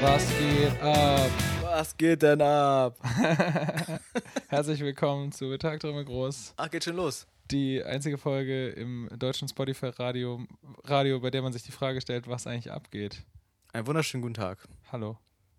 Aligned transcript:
Was 0.00 0.26
geht 0.38 0.80
ab? 0.82 1.30
Was 1.62 1.96
geht 1.96 2.22
denn 2.22 2.40
ab? 2.42 2.96
Herzlich 4.48 4.80
willkommen 4.80 5.32
zu 5.32 5.56
Tagträume 5.58 6.04
Groß. 6.04 6.54
Ach, 6.56 6.70
geht 6.70 6.84
schon 6.84 6.96
los. 6.96 7.26
Die 7.50 7.82
einzige 7.82 8.16
Folge 8.18 8.68
im 8.70 9.08
deutschen 9.18 9.48
Spotify-Radio, 9.48 10.44
Radio, 10.84 11.20
bei 11.20 11.30
der 11.30 11.42
man 11.42 11.52
sich 11.52 11.62
die 11.62 11.72
Frage 11.72 12.00
stellt, 12.00 12.28
was 12.28 12.46
eigentlich 12.46 12.70
abgeht. 12.70 13.24
Einen 13.72 13.86
wunderschönen 13.86 14.22
guten 14.22 14.34
Tag. 14.34 14.66
Hallo. 14.90 15.18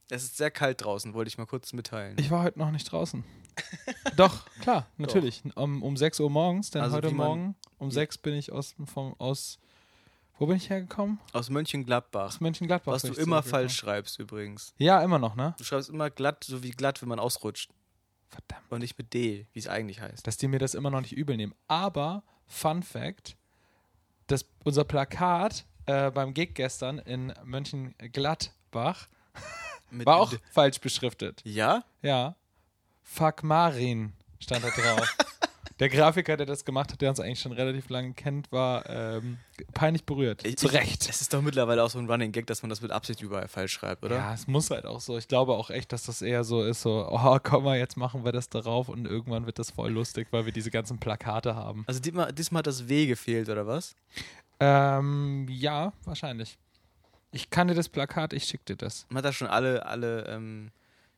Es 0.10 0.24
ist 0.24 0.38
sehr 0.38 0.52
kalt 0.52 0.84
draußen, 0.84 1.14
wollte 1.14 1.30
ich 1.30 1.38
mal 1.38 1.46
kurz 1.46 1.72
mitteilen. 1.74 2.18
Ich 2.20 2.32
war 2.32 2.44
heute 2.44 2.60
noch 2.60 2.72
nicht 2.72 2.92
draußen. 2.92 3.24
Doch, 4.18 4.46
klar, 4.62 4.88
natürlich. 4.98 5.44
Um, 5.56 5.84
um 5.84 5.96
6 5.96 6.20
Uhr 6.20 6.30
morgens, 6.30 6.72
denn 6.72 6.82
Also 6.82 6.98
heute 6.98 7.12
wie 7.12 7.14
man- 7.16 7.28
Morgen 7.28 7.56
um 7.78 7.92
6 7.92 8.18
bin 8.18 8.34
ich 8.34 8.52
aus, 8.52 8.76
vom, 8.86 9.14
aus. 9.20 9.60
Wo 10.38 10.48
bin 10.48 10.58
ich 10.58 10.70
hergekommen? 10.70 11.20
Aus 11.34 11.50
Mönchengladbach. 11.50 12.26
Aus 12.28 12.40
Mönchengladbach. 12.40 12.94
Was 12.94 13.04
du 13.04 13.14
immer 13.14 13.44
falsch 13.44 13.76
schreibst 13.76 14.20
übrigens. 14.20 14.74
Ja, 14.78 15.02
immer 15.04 15.20
noch, 15.20 15.36
ne? 15.36 15.54
Du 15.58 15.64
schreibst 15.64 15.90
immer 15.90 16.10
glatt, 16.10 16.44
so 16.44 16.64
wie 16.64 16.72
glatt, 16.72 17.02
wenn 17.02 17.10
man 17.10 17.20
ausrutscht. 17.20 17.70
Verdammt. 18.30 18.72
Und 18.72 18.80
nicht 18.80 18.98
mit 18.98 19.14
D, 19.14 19.46
wie 19.54 19.60
es 19.60 19.68
eigentlich 19.68 20.02
heißt. 20.02 20.26
dass 20.26 20.38
die 20.38 20.48
mir 20.48 20.60
das 20.60 20.74
immer 20.74 20.90
noch 20.90 21.02
nicht 21.02 21.14
übel 21.14 21.38
nehmen. 21.38 21.54
Aber, 21.68 22.24
Fun 22.48 22.82
Fact, 22.82 23.36
das, 24.28 24.46
unser 24.64 24.84
Plakat 24.86 25.66
äh, 25.86 26.10
beim 26.12 26.34
Gig 26.34 26.56
gestern 26.56 27.00
in 27.00 27.34
Mönchengladbach 27.44 29.08
war 29.92 30.18
auch 30.18 30.34
falsch 30.52 30.80
beschriftet. 30.80 31.42
Ja? 31.44 31.84
Ja. 32.02 32.36
Fuck 33.04 33.44
Marin 33.44 34.14
stand 34.40 34.64
da 34.64 34.70
drauf. 34.70 35.18
Der 35.82 35.90
Grafiker, 35.90 36.38
der 36.38 36.46
das 36.46 36.64
gemacht 36.64 36.94
hat, 36.94 37.02
der 37.02 37.10
uns 37.10 37.20
eigentlich 37.20 37.42
schon 37.42 37.52
relativ 37.52 37.90
lange 37.90 38.14
kennt, 38.14 38.50
war 38.52 38.88
ähm, 38.90 39.38
peinlich 39.74 40.06
berührt. 40.06 40.46
Ich- 40.46 40.56
Zu 40.58 40.68
Recht. 40.68 41.10
Es 41.10 41.20
ist 41.20 41.34
doch 41.34 41.42
mittlerweile 41.42 41.84
auch 41.84 41.90
so 41.90 42.00
ein 42.00 42.10
Running 42.10 42.32
Gag, 42.32 42.48
dass 42.48 42.62
man 42.62 42.70
das 42.70 42.82
mit 42.82 42.92
Absicht 42.92 43.22
überall 43.22 43.48
falsch 43.50 43.74
schreibt, 43.74 44.04
oder? 44.06 44.16
Ja, 44.16 44.34
es 44.34 44.48
muss 44.48 44.70
halt 44.70 44.86
auch 44.86 45.02
so. 45.02 45.18
Ich 45.18 45.28
glaube 45.28 45.54
auch 45.54 45.70
echt, 45.70 45.92
dass 45.92 46.04
das 46.04 46.22
eher 46.22 46.44
so 46.46 46.64
ist, 46.64 46.82
so, 46.84 47.08
oh, 47.12 47.38
komm 47.44 47.64
mal, 47.66 47.78
jetzt 47.78 47.98
machen 47.98 48.24
wir 48.24 48.32
das 48.32 48.48
darauf 48.48 48.88
und 48.88 49.06
irgendwann 49.06 49.46
wird 49.48 49.60
das 49.60 49.72
voll 49.72 49.92
lustig, 49.92 50.28
weil 50.32 50.46
wir 50.46 50.54
diese 50.54 50.72
ganzen 50.72 51.00
Plakate 51.00 51.56
haben. 51.56 51.84
Also 51.88 52.00
diesmal, 52.00 52.32
diesmal 52.32 52.60
hat 52.60 52.68
das 52.68 52.88
W 52.88 53.08
gefehlt, 53.08 53.50
oder 53.50 53.68
was? 53.68 53.96
Ähm, 54.60 55.48
ja, 55.50 55.92
wahrscheinlich. 56.06 56.58
Ich 57.32 57.50
kann 57.50 57.68
dir 57.68 57.74
das 57.76 57.90
Plakat, 57.90 58.34
ich 58.34 58.44
schick 58.44 58.64
dir 58.66 58.76
das. 58.76 59.06
Man 59.10 59.18
hat 59.20 59.26
da 59.26 59.34
schon 59.34 59.48
alle, 59.48 59.86
alle 59.86 60.26
ähm, 60.28 60.70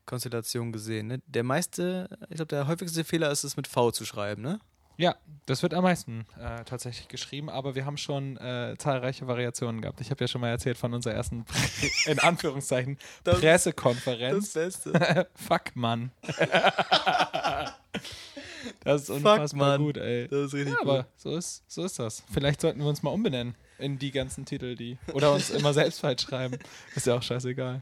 Konstellationen 0.05 0.71
gesehen. 0.73 1.07
Ne? 1.07 1.21
Der 1.27 1.43
meiste, 1.43 2.09
ich 2.29 2.35
glaube, 2.35 2.47
der 2.49 2.67
häufigste 2.67 3.03
Fehler 3.03 3.31
ist 3.31 3.43
es 3.43 3.55
mit 3.57 3.67
V 3.67 3.91
zu 3.91 4.05
schreiben, 4.05 4.41
ne? 4.41 4.59
Ja, 4.95 5.15
das 5.47 5.63
wird 5.63 5.73
am 5.73 5.81
meisten 5.83 6.27
äh, 6.39 6.63
tatsächlich 6.65 7.07
geschrieben, 7.07 7.49
aber 7.49 7.73
wir 7.73 7.83
haben 7.85 7.97
schon 7.97 8.37
äh, 8.37 8.75
zahlreiche 8.77 9.25
Variationen 9.25 9.81
gehabt. 9.81 9.99
Ich 10.01 10.11
habe 10.11 10.23
ja 10.23 10.27
schon 10.27 10.39
mal 10.41 10.49
erzählt 10.49 10.77
von 10.77 10.93
unserer 10.93 11.15
ersten, 11.15 11.45
in 12.05 12.19
Anführungszeichen, 12.19 12.99
Das- 13.23 13.39
Pressekonferenz. 13.39 14.53
Beste. 14.53 15.27
Fuck, 15.33 15.75
Mann. 15.75 16.11
das 18.83 19.01
ist 19.01 19.07
Fuck, 19.07 19.15
unfassbar 19.17 19.69
Mann. 19.69 19.81
gut, 19.81 19.97
ey. 19.97 20.27
Das 20.27 20.39
ist 20.47 20.53
richtig 20.53 20.73
Ja, 20.75 20.81
aber 20.81 21.07
so 21.15 21.35
ist, 21.35 21.63
so 21.67 21.83
ist 21.83 21.97
das. 21.99 22.23
Vielleicht 22.31 22.61
sollten 22.61 22.79
wir 22.79 22.87
uns 22.87 23.01
mal 23.03 23.09
umbenennen 23.11 23.55
in 23.79 23.97
die 23.97 24.11
ganzen 24.11 24.45
Titel, 24.45 24.75
die. 24.75 24.97
Oder 25.13 25.33
uns 25.33 25.49
immer 25.49 25.73
selbst 25.73 25.99
falsch 26.01 26.21
schreiben. 26.23 26.57
Ist 26.95 27.07
ja 27.07 27.15
auch 27.15 27.23
scheißegal. 27.23 27.81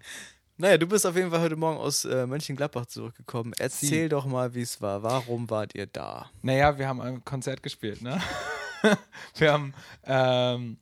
Naja, 0.57 0.77
du 0.77 0.87
bist 0.87 1.05
auf 1.05 1.15
jeden 1.15 1.31
Fall 1.31 1.41
heute 1.41 1.55
Morgen 1.55 1.77
aus 1.77 2.05
äh, 2.05 2.27
Mönchengladbach 2.27 2.85
zurückgekommen. 2.85 3.53
Erzähl 3.57 4.03
Sie. 4.03 4.09
doch 4.09 4.25
mal, 4.25 4.53
wie 4.53 4.61
es 4.61 4.81
war. 4.81 5.01
Warum 5.01 5.49
wart 5.49 5.73
ihr 5.75 5.87
da? 5.87 6.29
Naja, 6.41 6.77
wir 6.77 6.87
haben 6.87 7.01
ein 7.01 7.25
Konzert 7.25 7.63
gespielt, 7.63 8.01
ne? 8.01 8.21
wir 9.35 9.53
haben, 9.53 9.73
ähm, 10.03 10.77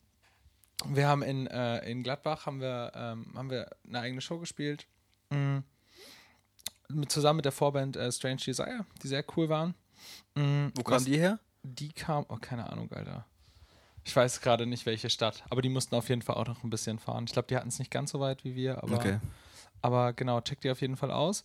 wir 0.86 1.08
haben 1.08 1.24
in, 1.24 1.48
äh, 1.48 1.90
in 1.90 2.04
Gladbach 2.04 2.46
haben 2.46 2.60
wir, 2.60 2.92
ähm, 2.96 3.28
haben 3.36 3.50
wir 3.50 3.70
eine 3.88 4.00
eigene 4.02 4.22
Show 4.22 4.40
gespielt. 4.40 4.86
Mhm. 5.30 5.64
Mit, 6.90 7.12
zusammen 7.12 7.38
mit 7.38 7.46
der 7.46 7.52
Vorband 7.52 7.96
äh, 7.96 8.12
Strange 8.12 8.42
Desire, 8.46 8.86
die 9.02 9.08
sehr 9.08 9.24
cool 9.38 9.48
waren. 9.50 9.76
Mhm. 10.36 10.72
Wo 10.76 10.84
kamen 10.84 11.06
die 11.06 11.18
her? 11.18 11.40
Die 11.64 11.90
kam, 11.90 12.26
oh, 12.30 12.38
keine 12.40 12.70
Ahnung, 12.70 12.92
Alter. 12.92 13.26
Ich 14.04 14.16
weiß 14.16 14.42
gerade 14.42 14.66
nicht, 14.66 14.86
welche 14.86 15.10
Stadt, 15.10 15.44
aber 15.50 15.62
die 15.62 15.70
mussten 15.70 15.94
auf 15.96 16.10
jeden 16.10 16.22
Fall 16.22 16.36
auch 16.36 16.48
noch 16.48 16.64
ein 16.64 16.70
bisschen 16.70 17.00
fahren. 17.00 17.26
Ich 17.28 17.34
glaube, 17.34 17.48
die 17.48 17.56
hatten 17.56 17.68
es 17.68 17.80
nicht 17.80 17.92
ganz 17.92 18.12
so 18.12 18.20
weit 18.20 18.44
wie 18.44 18.56
wir, 18.56 18.82
aber 18.82 19.20
aber 19.82 20.14
genau, 20.14 20.42
checkt 20.42 20.64
die 20.64 20.72
auf 20.72 20.82
jeden 20.82 20.96
Fall 20.98 21.12
aus. 21.12 21.44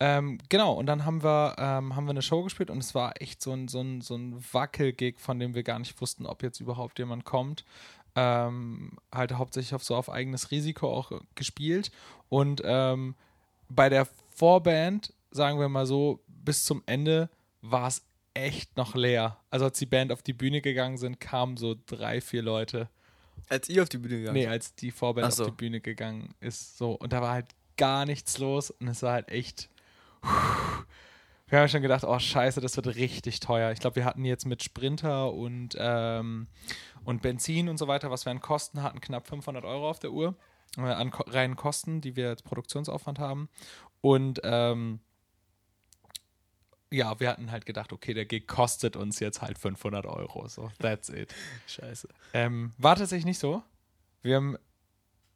Ähm, 0.00 0.38
genau, 0.48 0.74
und 0.74 0.86
dann 0.86 1.04
haben 1.04 1.22
wir, 1.22 1.56
ähm, 1.58 1.96
haben 1.96 2.06
wir 2.06 2.10
eine 2.10 2.22
Show 2.22 2.42
gespielt 2.42 2.70
und 2.70 2.78
es 2.78 2.94
war 2.94 3.20
echt 3.20 3.40
so 3.40 3.52
ein, 3.52 3.68
so 3.68 3.80
ein, 3.80 4.00
so 4.00 4.16
ein 4.16 4.44
Wackelgig, 4.52 5.18
von 5.20 5.38
dem 5.38 5.54
wir 5.54 5.62
gar 5.62 5.78
nicht 5.78 6.00
wussten, 6.00 6.26
ob 6.26 6.42
jetzt 6.42 6.60
überhaupt 6.60 6.98
jemand 6.98 7.24
kommt. 7.24 7.64
Ähm, 8.14 8.92
halt 9.12 9.32
hauptsächlich 9.32 9.74
auf 9.74 9.84
so 9.84 9.94
auf 9.94 10.10
eigenes 10.10 10.50
Risiko 10.50 10.92
auch 10.92 11.12
gespielt. 11.34 11.90
Und 12.28 12.62
ähm, 12.64 13.14
bei 13.68 13.88
der 13.88 14.06
Vorband, 14.34 15.12
sagen 15.30 15.58
wir 15.58 15.68
mal 15.68 15.86
so, 15.86 16.20
bis 16.26 16.64
zum 16.64 16.82
Ende 16.86 17.28
war 17.60 17.88
es 17.88 18.02
echt 18.34 18.76
noch 18.76 18.94
leer. 18.94 19.38
Also 19.50 19.66
als 19.66 19.78
die 19.78 19.86
Band 19.86 20.12
auf 20.12 20.22
die 20.22 20.32
Bühne 20.32 20.60
gegangen 20.60 20.98
sind, 20.98 21.20
kamen 21.20 21.56
so 21.56 21.74
drei, 21.86 22.20
vier 22.20 22.42
Leute. 22.42 22.88
Als 23.48 23.68
ihr 23.68 23.82
auf 23.82 23.88
die 23.88 23.98
Bühne 23.98 24.18
gegangen 24.18 24.34
Nee, 24.34 24.46
als 24.46 24.74
die 24.74 24.90
Vorband 24.90 25.32
so. 25.32 25.44
auf 25.44 25.50
die 25.50 25.56
Bühne 25.56 25.80
gegangen 25.80 26.34
ist. 26.40 26.78
So, 26.78 26.92
und 26.92 27.12
da 27.12 27.22
war 27.22 27.32
halt 27.32 27.46
gar 27.76 28.06
nichts 28.06 28.38
los 28.38 28.70
und 28.70 28.88
es 28.88 29.02
war 29.02 29.12
halt 29.12 29.28
echt. 29.30 29.68
Wir 31.48 31.60
haben 31.60 31.68
schon 31.68 31.82
gedacht, 31.82 32.02
oh 32.04 32.18
scheiße, 32.18 32.60
das 32.60 32.76
wird 32.76 32.88
richtig 32.88 33.38
teuer. 33.38 33.70
Ich 33.70 33.78
glaube, 33.78 33.96
wir 33.96 34.04
hatten 34.04 34.24
jetzt 34.24 34.46
mit 34.46 34.64
Sprinter 34.64 35.32
und, 35.32 35.76
ähm, 35.78 36.48
und 37.04 37.22
Benzin 37.22 37.68
und 37.68 37.78
so 37.78 37.86
weiter, 37.86 38.10
was 38.10 38.24
wir 38.24 38.32
an 38.32 38.40
Kosten 38.40 38.82
hatten, 38.82 39.00
knapp 39.00 39.28
500 39.28 39.64
Euro 39.64 39.88
auf 39.88 40.00
der 40.00 40.10
Uhr. 40.10 40.34
Äh, 40.76 40.80
an 40.80 41.10
ko 41.10 41.22
reinen 41.28 41.54
Kosten, 41.54 42.00
die 42.00 42.16
wir 42.16 42.30
als 42.30 42.42
Produktionsaufwand 42.42 43.20
haben. 43.20 43.48
Und 44.00 44.40
ähm, 44.42 45.00
ja, 46.90 47.18
wir 47.20 47.28
hatten 47.28 47.50
halt 47.50 47.66
gedacht, 47.66 47.92
okay, 47.92 48.14
der 48.14 48.26
Gig 48.26 48.46
kostet 48.46 48.96
uns 48.96 49.20
jetzt 49.20 49.42
halt 49.42 49.58
500 49.58 50.06
Euro. 50.06 50.48
So, 50.48 50.70
that's 50.78 51.08
it. 51.08 51.34
Scheiße. 51.66 52.08
Ähm, 52.32 52.72
war 52.78 52.96
tatsächlich 52.96 53.26
nicht 53.26 53.38
so. 53.38 53.62
Wir 54.22 54.36
haben 54.36 54.56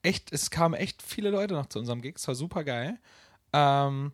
echt, 0.03 0.33
es 0.33 0.51
kamen 0.51 0.75
echt 0.75 1.03
viele 1.03 1.31
Leute 1.31 1.55
noch 1.55 1.67
zu 1.67 1.79
unserem 1.79 2.03
Gig, 2.03 2.15
es 2.17 2.29
war 2.29 2.35
super 2.35 2.65
geil. 2.65 2.99
Ähm, 3.53 4.13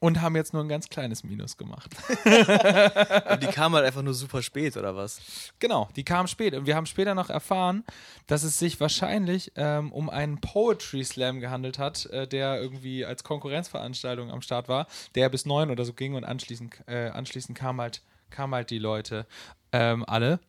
und 0.00 0.20
haben 0.20 0.36
jetzt 0.36 0.52
nur 0.52 0.62
ein 0.62 0.68
ganz 0.68 0.88
kleines 0.88 1.24
Minus 1.24 1.56
gemacht. 1.56 1.94
Und 2.24 3.42
die 3.42 3.46
kamen 3.46 3.74
halt 3.74 3.86
einfach 3.86 4.02
nur 4.02 4.14
super 4.14 4.42
spät, 4.42 4.76
oder 4.76 4.96
was? 4.96 5.20
genau, 5.58 5.88
die 5.96 6.04
kamen 6.04 6.28
spät. 6.28 6.54
Und 6.54 6.66
wir 6.66 6.76
haben 6.76 6.86
später 6.86 7.14
noch 7.14 7.30
erfahren, 7.30 7.84
dass 8.26 8.42
es 8.42 8.58
sich 8.58 8.80
wahrscheinlich 8.80 9.52
ähm, 9.56 9.92
um 9.92 10.10
einen 10.10 10.40
Poetry 10.40 11.04
Slam 11.04 11.40
gehandelt 11.40 11.78
hat, 11.78 12.06
äh, 12.06 12.26
der 12.26 12.60
irgendwie 12.60 13.04
als 13.04 13.24
Konkurrenzveranstaltung 13.24 14.30
am 14.30 14.42
Start 14.42 14.68
war, 14.68 14.86
der 15.14 15.28
bis 15.28 15.46
neun 15.46 15.70
oder 15.70 15.84
so 15.84 15.92
ging 15.92 16.14
und 16.14 16.24
anschließend, 16.24 16.82
äh, 16.86 17.08
anschließend 17.08 17.56
kamen 17.56 17.80
halt, 17.80 18.02
kamen 18.30 18.54
halt 18.54 18.70
die 18.70 18.78
Leute 18.78 19.26
ähm, 19.72 20.04
alle. 20.06 20.40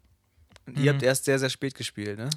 Und 0.68 0.78
ihr 0.80 0.92
habt 0.94 1.02
erst 1.02 1.26
sehr, 1.26 1.40
sehr 1.40 1.50
spät 1.50 1.76
gespielt, 1.76 2.18
ne? 2.20 2.30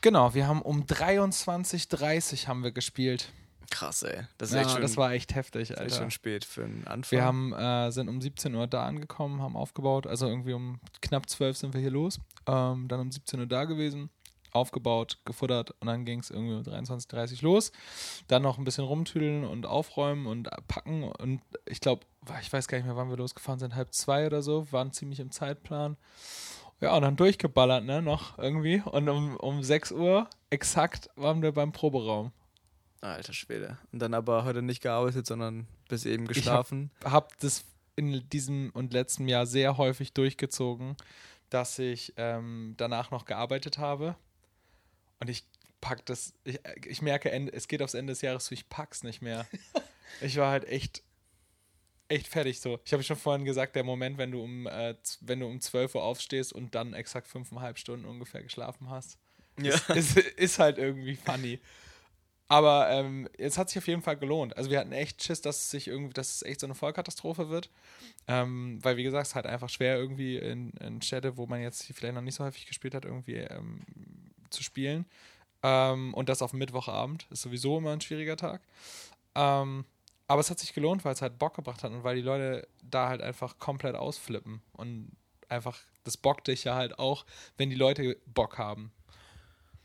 Genau, 0.00 0.34
wir 0.34 0.46
haben 0.46 0.60
um 0.62 0.82
23.30 0.84 2.42
Uhr 2.42 2.48
haben 2.48 2.62
wir 2.64 2.72
gespielt. 2.72 3.32
Krass, 3.70 4.02
ey. 4.02 4.24
Das 4.38 4.50
ist 4.50 4.56
Ja, 4.56 4.68
schon, 4.68 4.82
das 4.82 4.96
war 4.96 5.12
echt 5.12 5.34
heftig, 5.34 5.76
Alter. 5.78 5.94
schon 5.96 6.10
spät 6.10 6.44
für 6.44 6.64
einen 6.64 6.86
Anfang. 6.86 7.10
Wir 7.18 7.24
haben, 7.24 7.52
äh, 7.52 7.90
sind 7.90 8.08
um 8.08 8.20
17 8.20 8.54
Uhr 8.54 8.66
da 8.66 8.84
angekommen, 8.86 9.42
haben 9.42 9.56
aufgebaut. 9.56 10.06
Also 10.06 10.28
irgendwie 10.28 10.52
um 10.52 10.78
knapp 11.02 11.28
12 11.28 11.56
sind 11.56 11.74
wir 11.74 11.80
hier 11.80 11.90
los. 11.90 12.20
Ähm, 12.46 12.86
dann 12.88 13.00
um 13.00 13.10
17 13.10 13.40
Uhr 13.40 13.46
da 13.46 13.64
gewesen, 13.64 14.08
aufgebaut, 14.52 15.18
gefuttert 15.24 15.72
und 15.80 15.88
dann 15.88 16.04
ging 16.04 16.20
es 16.20 16.30
irgendwie 16.30 16.54
um 16.54 16.62
23.30 16.62 17.36
Uhr 17.38 17.42
los. 17.42 17.72
Dann 18.28 18.42
noch 18.42 18.58
ein 18.58 18.64
bisschen 18.64 18.84
rumtüdeln 18.84 19.44
und 19.44 19.66
aufräumen 19.66 20.26
und 20.26 20.48
packen. 20.68 21.02
Und 21.04 21.40
ich 21.66 21.80
glaube, 21.80 22.06
ich 22.40 22.52
weiß 22.52 22.68
gar 22.68 22.78
nicht 22.78 22.86
mehr, 22.86 22.96
wann 22.96 23.10
wir 23.10 23.16
losgefahren 23.16 23.58
sind, 23.58 23.74
halb 23.74 23.92
zwei 23.92 24.26
oder 24.26 24.42
so, 24.42 24.70
waren 24.70 24.92
ziemlich 24.92 25.18
im 25.20 25.30
Zeitplan. 25.32 25.96
Ja, 26.80 26.94
und 26.94 27.02
dann 27.02 27.16
durchgeballert, 27.16 27.84
ne, 27.84 28.02
noch 28.02 28.38
irgendwie. 28.38 28.82
Und 28.84 29.08
um, 29.08 29.36
um 29.36 29.62
6 29.62 29.92
Uhr 29.92 30.28
exakt 30.50 31.08
waren 31.16 31.42
wir 31.42 31.52
beim 31.52 31.72
Proberaum. 31.72 32.32
Alter 33.00 33.32
Schwede. 33.32 33.78
Und 33.92 34.00
dann 34.00 34.14
aber 34.14 34.44
heute 34.44 34.62
nicht 34.62 34.82
gearbeitet, 34.82 35.26
sondern 35.26 35.66
bis 35.88 36.04
eben 36.04 36.26
geschlafen. 36.26 36.90
habe 37.04 37.28
das 37.40 37.64
in 37.94 38.28
diesem 38.28 38.70
und 38.74 38.92
letzten 38.92 39.28
Jahr 39.28 39.46
sehr 39.46 39.78
häufig 39.78 40.12
durchgezogen, 40.12 40.96
dass 41.48 41.78
ich 41.78 42.12
ähm, 42.16 42.74
danach 42.76 43.10
noch 43.10 43.24
gearbeitet 43.24 43.78
habe. 43.78 44.16
Und 45.20 45.30
ich 45.30 45.44
pack 45.80 46.04
das, 46.06 46.34
ich, 46.44 46.60
ich 46.84 47.00
merke, 47.00 47.30
es 47.52 47.68
geht 47.68 47.80
aufs 47.82 47.94
Ende 47.94 48.12
des 48.12 48.20
Jahres 48.20 48.46
zu, 48.46 48.54
ich 48.54 48.68
pack's 48.68 49.02
nicht 49.02 49.22
mehr. 49.22 49.46
ich 50.20 50.36
war 50.36 50.50
halt 50.50 50.66
echt, 50.66 51.02
echt 52.08 52.28
fertig 52.28 52.60
so. 52.60 52.78
Ich 52.84 52.92
habe 52.92 53.02
schon 53.02 53.16
vorhin 53.16 53.44
gesagt, 53.44 53.74
der 53.76 53.84
Moment, 53.84 54.18
wenn 54.18 54.30
du 54.30 54.42
um, 54.42 54.66
äh, 54.66 54.94
wenn 55.20 55.40
du 55.40 55.46
um 55.46 55.60
12 55.60 55.94
Uhr 55.94 56.02
aufstehst 56.02 56.52
und 56.52 56.74
dann 56.74 56.94
exakt 56.94 57.26
fünfeinhalb 57.28 57.78
Stunden 57.78 58.04
ungefähr 58.06 58.42
geschlafen 58.42 58.90
hast, 58.90 59.18
Ja. 59.60 59.74
ist, 59.94 60.16
ist 60.18 60.58
halt 60.58 60.78
irgendwie 60.78 61.16
funny. 61.16 61.60
Aber 62.48 62.88
ähm, 62.90 63.28
es 63.38 63.58
hat 63.58 63.70
sich 63.70 63.78
auf 63.78 63.88
jeden 63.88 64.02
Fall 64.02 64.16
gelohnt. 64.16 64.56
Also 64.56 64.70
wir 64.70 64.78
hatten 64.78 64.92
echt 64.92 65.20
Schiss, 65.22 65.40
dass 65.40 65.56
es 65.56 65.70
sich 65.70 65.88
irgendwie, 65.88 66.12
dass 66.12 66.36
es 66.36 66.42
echt 66.42 66.60
so 66.60 66.66
eine 66.68 66.76
Vollkatastrophe 66.76 67.48
wird. 67.48 67.70
Ähm, 68.28 68.78
weil, 68.82 68.96
wie 68.96 69.02
gesagt, 69.02 69.22
es 69.24 69.30
ist 69.30 69.34
halt 69.34 69.46
einfach 69.46 69.68
schwer, 69.68 69.96
irgendwie 69.96 70.36
in, 70.36 70.70
in 70.74 71.02
Städte, 71.02 71.36
wo 71.36 71.46
man 71.46 71.60
jetzt 71.60 71.84
vielleicht 71.92 72.14
noch 72.14 72.22
nicht 72.22 72.36
so 72.36 72.44
häufig 72.44 72.66
gespielt 72.66 72.94
hat, 72.94 73.04
irgendwie 73.04 73.34
ähm, 73.36 73.80
zu 74.50 74.62
spielen. 74.62 75.06
Ähm, 75.64 76.14
und 76.14 76.28
das 76.28 76.40
auf 76.40 76.52
Mittwochabend 76.52 77.26
ist 77.30 77.42
sowieso 77.42 77.78
immer 77.78 77.92
ein 77.92 78.00
schwieriger 78.00 78.36
Tag. 78.36 78.60
Ähm, 79.34 79.84
aber 80.28 80.40
es 80.40 80.50
hat 80.50 80.58
sich 80.58 80.72
gelohnt, 80.74 81.04
weil 81.04 81.12
es 81.12 81.22
halt 81.22 81.38
Bock 81.38 81.54
gebracht 81.54 81.82
hat 81.82 81.92
und 81.92 82.04
weil 82.04 82.16
die 82.16 82.22
Leute 82.22 82.66
da 82.82 83.08
halt 83.08 83.22
einfach 83.22 83.58
komplett 83.58 83.94
ausflippen. 83.94 84.60
Und 84.72 85.12
einfach, 85.48 85.78
das 86.04 86.16
bockt 86.16 86.48
dich 86.48 86.64
ja 86.64 86.74
halt 86.74 86.98
auch, 86.98 87.24
wenn 87.56 87.70
die 87.70 87.76
Leute 87.76 88.16
Bock 88.26 88.58
haben. 88.58 88.92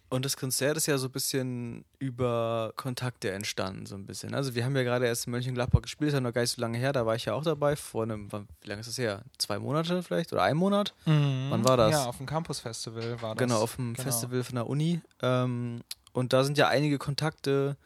Und 0.10 0.26
das 0.26 0.36
Konzert 0.36 0.76
ist 0.76 0.88
ja 0.88 0.98
so 0.98 1.08
ein 1.08 1.12
bisschen 1.12 1.86
über 1.98 2.74
Kontakte 2.76 3.32
entstanden, 3.32 3.86
so 3.86 3.96
ein 3.96 4.06
bisschen. 4.06 4.34
Also 4.34 4.56
wir 4.56 4.66
haben 4.66 4.76
ja 4.76 4.84
gerade 4.84 5.06
erst 5.06 5.26
in 5.26 5.32
Mönchengladbach 5.32 5.84
gespielt, 5.84 6.10
das 6.10 6.16
ist 6.16 6.18
ja 6.18 6.22
noch 6.22 6.34
gar 6.34 6.42
nicht 6.42 6.52
so 6.52 6.60
lange 6.60 6.78
her, 6.78 6.92
da 6.92 7.06
war 7.06 7.16
ich 7.16 7.24
ja 7.24 7.34
auch 7.34 7.44
dabei, 7.44 7.78
vor 7.78 8.04
einem, 8.04 8.30
wie 8.30 8.68
lange 8.68 8.82
ist 8.82 8.88
das 8.88 8.98
her? 8.98 9.24
Zwei 9.38 9.58
Monate 9.58 10.04
vielleicht 10.04 10.34
oder 10.34 10.44
ein 10.44 10.58
Monat? 10.58 10.94
Mhm. 11.06 11.48
Wann 11.50 11.64
war 11.66 11.78
das? 11.78 11.92
Ja, 11.92 12.06
auf 12.08 12.18
dem 12.18 12.26
Campus-Festival 12.26 13.22
war 13.22 13.36
das. 13.36 13.48
Genau, 13.48 13.62
auf 13.62 13.78
dem 13.78 13.94
genau. 13.94 14.04
Festival 14.04 14.44
von 14.44 14.56
der 14.56 14.68
Uni. 14.68 15.00
Ähm, 15.22 15.80
und 16.12 16.34
da 16.34 16.44
sind 16.44 16.58
ja 16.58 16.68
einige 16.68 16.98
Kontakte 16.98 17.78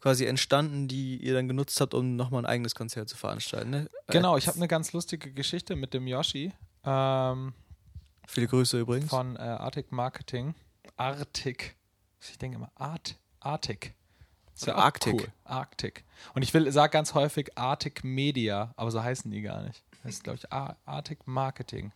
quasi 0.00 0.26
entstanden, 0.26 0.88
die 0.88 1.16
ihr 1.16 1.34
dann 1.34 1.48
genutzt 1.48 1.80
habt, 1.80 1.94
um 1.94 2.16
nochmal 2.16 2.42
ein 2.42 2.46
eigenes 2.46 2.74
Konzert 2.74 3.08
zu 3.08 3.16
veranstalten. 3.16 3.70
Ne? 3.70 3.90
Genau, 4.08 4.36
ich 4.36 4.46
habe 4.46 4.56
eine 4.56 4.68
ganz 4.68 4.92
lustige 4.92 5.32
Geschichte 5.32 5.76
mit 5.76 5.94
dem 5.94 6.06
Yoshi. 6.06 6.52
Ähm, 6.84 7.52
Viele 8.26 8.46
Grüße 8.46 8.78
übrigens. 8.78 9.10
Von 9.10 9.36
äh, 9.36 9.40
Arctic 9.40 9.90
Marketing. 9.90 10.54
Arctic. 10.96 11.76
Ich 12.20 12.38
denke 12.38 12.56
immer 12.56 12.70
Art, 12.74 13.16
Arctic. 13.40 13.94
ist 14.54 14.66
ja 14.66 14.74
Arctic. 14.74 15.14
Cool. 15.14 15.28
Arctic. 15.44 16.04
Und 16.34 16.42
ich 16.42 16.52
will 16.52 16.70
sage 16.72 16.90
ganz 16.90 17.14
häufig 17.14 17.56
Arctic 17.56 18.04
Media, 18.04 18.72
aber 18.76 18.90
so 18.90 19.02
heißen 19.02 19.30
die 19.30 19.40
gar 19.40 19.62
nicht. 19.62 19.82
Das 20.02 20.14
ist, 20.14 20.24
glaube 20.24 20.38
ich, 20.38 20.52
Arctic 20.52 21.26
Marketing. 21.26 21.92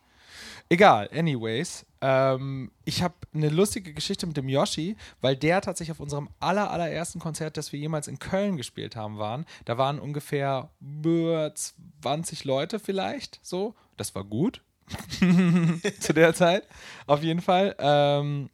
Egal, 0.68 1.08
anyways. 1.12 1.84
Ähm, 2.00 2.72
ich 2.84 3.02
habe 3.02 3.14
eine 3.32 3.48
lustige 3.48 3.94
Geschichte 3.94 4.26
mit 4.26 4.36
dem 4.36 4.48
Yoshi, 4.48 4.96
weil 5.20 5.36
der 5.36 5.60
tatsächlich 5.60 5.92
auf 5.92 6.00
unserem 6.00 6.28
aller, 6.40 6.70
allerersten 6.70 7.20
Konzert, 7.20 7.56
das 7.56 7.72
wir 7.72 7.78
jemals 7.78 8.08
in 8.08 8.18
Köln 8.18 8.56
gespielt 8.56 8.96
haben, 8.96 9.18
waren. 9.18 9.46
Da 9.64 9.78
waren 9.78 10.00
ungefähr 10.00 10.70
20 10.80 12.44
Leute 12.44 12.78
vielleicht, 12.78 13.38
so. 13.42 13.74
Das 13.96 14.14
war 14.14 14.24
gut. 14.24 14.62
Zu 16.00 16.12
der 16.12 16.34
Zeit. 16.34 16.66
Auf 17.06 17.22
jeden 17.22 17.40
Fall. 17.40 17.76
Ähm, 17.78 18.50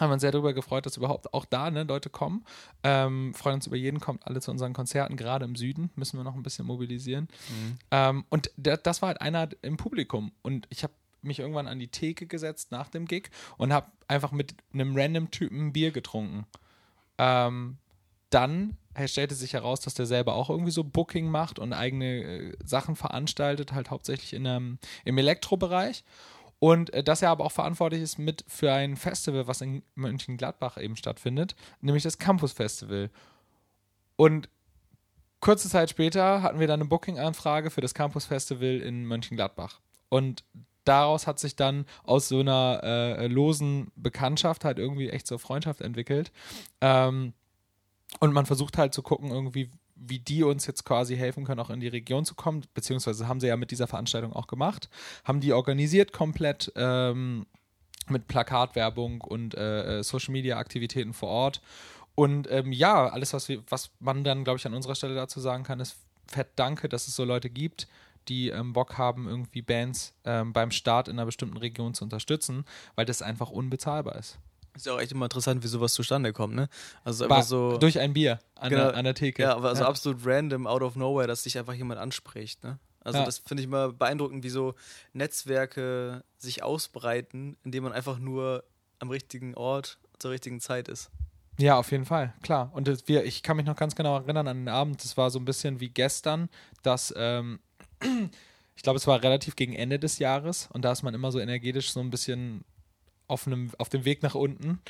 haben 0.00 0.10
wir 0.10 0.14
uns 0.14 0.22
sehr 0.22 0.30
darüber 0.30 0.52
gefreut, 0.52 0.86
dass 0.86 0.96
überhaupt 0.96 1.34
auch 1.34 1.44
da 1.44 1.70
ne, 1.70 1.82
Leute 1.82 2.08
kommen. 2.08 2.44
Ähm, 2.84 3.34
freuen 3.34 3.56
uns 3.56 3.66
über 3.66 3.76
jeden, 3.76 4.00
kommt 4.00 4.26
alle 4.26 4.40
zu 4.40 4.50
unseren 4.50 4.72
Konzerten, 4.72 5.16
gerade 5.16 5.44
im 5.44 5.56
Süden 5.56 5.90
müssen 5.96 6.18
wir 6.18 6.24
noch 6.24 6.34
ein 6.34 6.42
bisschen 6.42 6.66
mobilisieren. 6.66 7.28
Mhm. 7.48 7.78
Ähm, 7.90 8.24
und 8.28 8.50
das 8.56 9.02
war 9.02 9.08
halt 9.08 9.20
einer 9.20 9.48
im 9.62 9.76
Publikum. 9.76 10.32
Und 10.42 10.66
ich 10.70 10.84
habe 10.84 10.92
mich 11.22 11.38
irgendwann 11.40 11.66
an 11.66 11.78
die 11.78 11.88
Theke 11.88 12.26
gesetzt 12.26 12.70
nach 12.70 12.88
dem 12.88 13.06
Gig 13.06 13.30
und 13.56 13.72
habe 13.72 13.90
einfach 14.06 14.32
mit 14.32 14.54
einem 14.72 14.96
random 14.96 15.30
Typen 15.30 15.72
Bier 15.72 15.90
getrunken. 15.90 16.46
Ähm, 17.18 17.78
dann 18.30 18.76
stellte 19.06 19.34
sich 19.34 19.52
heraus, 19.52 19.80
dass 19.80 19.94
der 19.94 20.06
selber 20.06 20.34
auch 20.34 20.50
irgendwie 20.50 20.70
so 20.70 20.84
Booking 20.84 21.30
macht 21.30 21.58
und 21.58 21.72
eigene 21.72 22.22
äh, 22.22 22.56
Sachen 22.64 22.96
veranstaltet, 22.96 23.72
halt 23.72 23.90
hauptsächlich 23.90 24.32
in 24.32 24.46
einem, 24.46 24.78
im 25.04 25.18
Elektrobereich. 25.18 26.04
Und 26.58 26.92
äh, 26.92 27.04
dass 27.04 27.22
er 27.22 27.30
aber 27.30 27.44
auch 27.44 27.52
verantwortlich 27.52 28.02
ist 28.02 28.18
mit 28.18 28.44
für 28.48 28.72
ein 28.72 28.96
Festival, 28.96 29.46
was 29.46 29.60
in 29.60 29.82
Mönchengladbach 29.94 30.78
eben 30.78 30.96
stattfindet, 30.96 31.54
nämlich 31.80 32.02
das 32.02 32.18
Campus 32.18 32.52
Festival. 32.52 33.10
Und 34.16 34.48
kurze 35.40 35.68
Zeit 35.68 35.90
später 35.90 36.42
hatten 36.42 36.58
wir 36.58 36.66
dann 36.66 36.80
eine 36.80 36.88
Booking-Anfrage 36.88 37.70
für 37.70 37.80
das 37.80 37.94
Campus 37.94 38.24
Festival 38.24 38.80
in 38.80 39.04
Mönchengladbach. 39.06 39.80
Und 40.08 40.42
daraus 40.88 41.26
hat 41.26 41.38
sich 41.38 41.56
dann 41.56 41.86
aus 42.04 42.28
so 42.28 42.40
einer 42.40 42.80
äh, 42.82 43.26
losen 43.26 43.92
Bekanntschaft 43.96 44.64
halt 44.64 44.78
irgendwie 44.78 45.10
echt 45.10 45.26
so 45.26 45.38
Freundschaft 45.38 45.80
entwickelt. 45.80 46.32
Ähm, 46.80 47.34
und 48.20 48.32
man 48.32 48.46
versucht 48.46 48.78
halt 48.78 48.94
zu 48.94 49.02
gucken, 49.02 49.30
irgendwie, 49.30 49.70
wie 49.94 50.18
die 50.18 50.42
uns 50.42 50.66
jetzt 50.66 50.84
quasi 50.84 51.16
helfen 51.16 51.44
können, 51.44 51.60
auch 51.60 51.70
in 51.70 51.80
die 51.80 51.88
Region 51.88 52.24
zu 52.24 52.34
kommen, 52.34 52.62
beziehungsweise 52.74 53.28
haben 53.28 53.40
sie 53.40 53.48
ja 53.48 53.56
mit 53.56 53.70
dieser 53.70 53.86
Veranstaltung 53.86 54.32
auch 54.32 54.46
gemacht, 54.46 54.88
haben 55.24 55.40
die 55.40 55.52
organisiert 55.52 56.12
komplett 56.12 56.72
ähm, 56.76 57.46
mit 58.08 58.26
Plakatwerbung 58.26 59.20
und 59.20 59.54
äh, 59.54 59.98
äh 59.98 60.02
Social 60.02 60.32
Media 60.32 60.56
Aktivitäten 60.56 61.12
vor 61.12 61.28
Ort. 61.28 61.60
Und 62.14 62.50
ähm, 62.50 62.72
ja, 62.72 63.08
alles, 63.08 63.32
was, 63.32 63.48
wir, 63.48 63.62
was 63.68 63.90
man 64.00 64.24
dann, 64.24 64.42
glaube 64.42 64.58
ich, 64.58 64.66
an 64.66 64.74
unserer 64.74 64.94
Stelle 64.94 65.14
dazu 65.14 65.38
sagen 65.38 65.62
kann, 65.62 65.78
ist 65.78 65.96
fett 66.26 66.48
danke, 66.56 66.88
dass 66.88 67.06
es 67.06 67.14
so 67.14 67.24
Leute 67.24 67.50
gibt, 67.50 67.86
die 68.28 68.48
ähm, 68.48 68.72
Bock 68.72 68.98
haben, 68.98 69.28
irgendwie 69.28 69.62
Bands 69.62 70.14
ähm, 70.24 70.52
beim 70.52 70.70
Start 70.70 71.08
in 71.08 71.14
einer 71.14 71.26
bestimmten 71.26 71.56
Region 71.56 71.94
zu 71.94 72.04
unterstützen, 72.04 72.64
weil 72.94 73.06
das 73.06 73.22
einfach 73.22 73.50
unbezahlbar 73.50 74.16
ist. 74.16 74.38
Ist 74.74 74.86
ja 74.86 74.94
auch 74.94 75.00
echt 75.00 75.12
immer 75.12 75.26
interessant, 75.26 75.64
wie 75.64 75.68
sowas 75.68 75.92
zustande 75.92 76.32
kommt, 76.32 76.54
ne? 76.54 76.68
Also 77.02 77.24
einfach 77.24 77.42
so. 77.42 77.78
Durch 77.78 77.98
ein 77.98 78.12
Bier 78.12 78.38
an, 78.54 78.70
genau, 78.70 78.84
der, 78.84 78.96
an 78.96 79.04
der 79.04 79.14
Theke. 79.14 79.42
Ja, 79.42 79.56
aber 79.56 79.70
also 79.70 79.82
ja. 79.82 79.88
absolut 79.88 80.24
random, 80.24 80.66
out 80.66 80.82
of 80.82 80.94
nowhere, 80.94 81.26
dass 81.26 81.42
sich 81.42 81.58
einfach 81.58 81.74
jemand 81.74 81.98
anspricht, 81.98 82.62
ne? 82.62 82.78
Also 83.00 83.20
ja. 83.20 83.24
das 83.24 83.38
finde 83.38 83.62
ich 83.62 83.66
immer 83.66 83.92
beeindruckend, 83.92 84.44
wie 84.44 84.50
so 84.50 84.74
Netzwerke 85.14 86.22
sich 86.36 86.62
ausbreiten, 86.62 87.56
indem 87.64 87.84
man 87.84 87.92
einfach 87.92 88.18
nur 88.18 88.64
am 88.98 89.10
richtigen 89.10 89.54
Ort 89.54 89.98
zur 90.18 90.30
richtigen 90.30 90.60
Zeit 90.60 90.88
ist. 90.88 91.10
Ja, 91.58 91.76
auf 91.76 91.90
jeden 91.90 92.04
Fall, 92.04 92.34
klar. 92.42 92.70
Und 92.72 93.08
wir, 93.08 93.24
ich 93.24 93.42
kann 93.42 93.56
mich 93.56 93.66
noch 93.66 93.76
ganz 93.76 93.96
genau 93.96 94.18
erinnern 94.18 94.46
an 94.46 94.58
den 94.58 94.68
Abend, 94.68 95.02
das 95.02 95.16
war 95.16 95.30
so 95.30 95.40
ein 95.40 95.44
bisschen 95.44 95.80
wie 95.80 95.88
gestern, 95.88 96.48
dass 96.82 97.12
ähm, 97.16 97.58
ich 98.76 98.82
glaube, 98.82 98.96
es 98.96 99.06
war 99.06 99.22
relativ 99.22 99.56
gegen 99.56 99.74
Ende 99.74 99.98
des 99.98 100.18
Jahres 100.18 100.68
und 100.72 100.84
da 100.84 100.92
ist 100.92 101.02
man 101.02 101.14
immer 101.14 101.32
so 101.32 101.38
energetisch 101.38 101.90
so 101.90 102.00
ein 102.00 102.10
bisschen 102.10 102.64
auf, 103.28 103.46
einem, 103.46 103.70
auf 103.78 103.88
dem 103.88 104.04
Weg 104.04 104.22
nach 104.22 104.34
unten. 104.34 104.80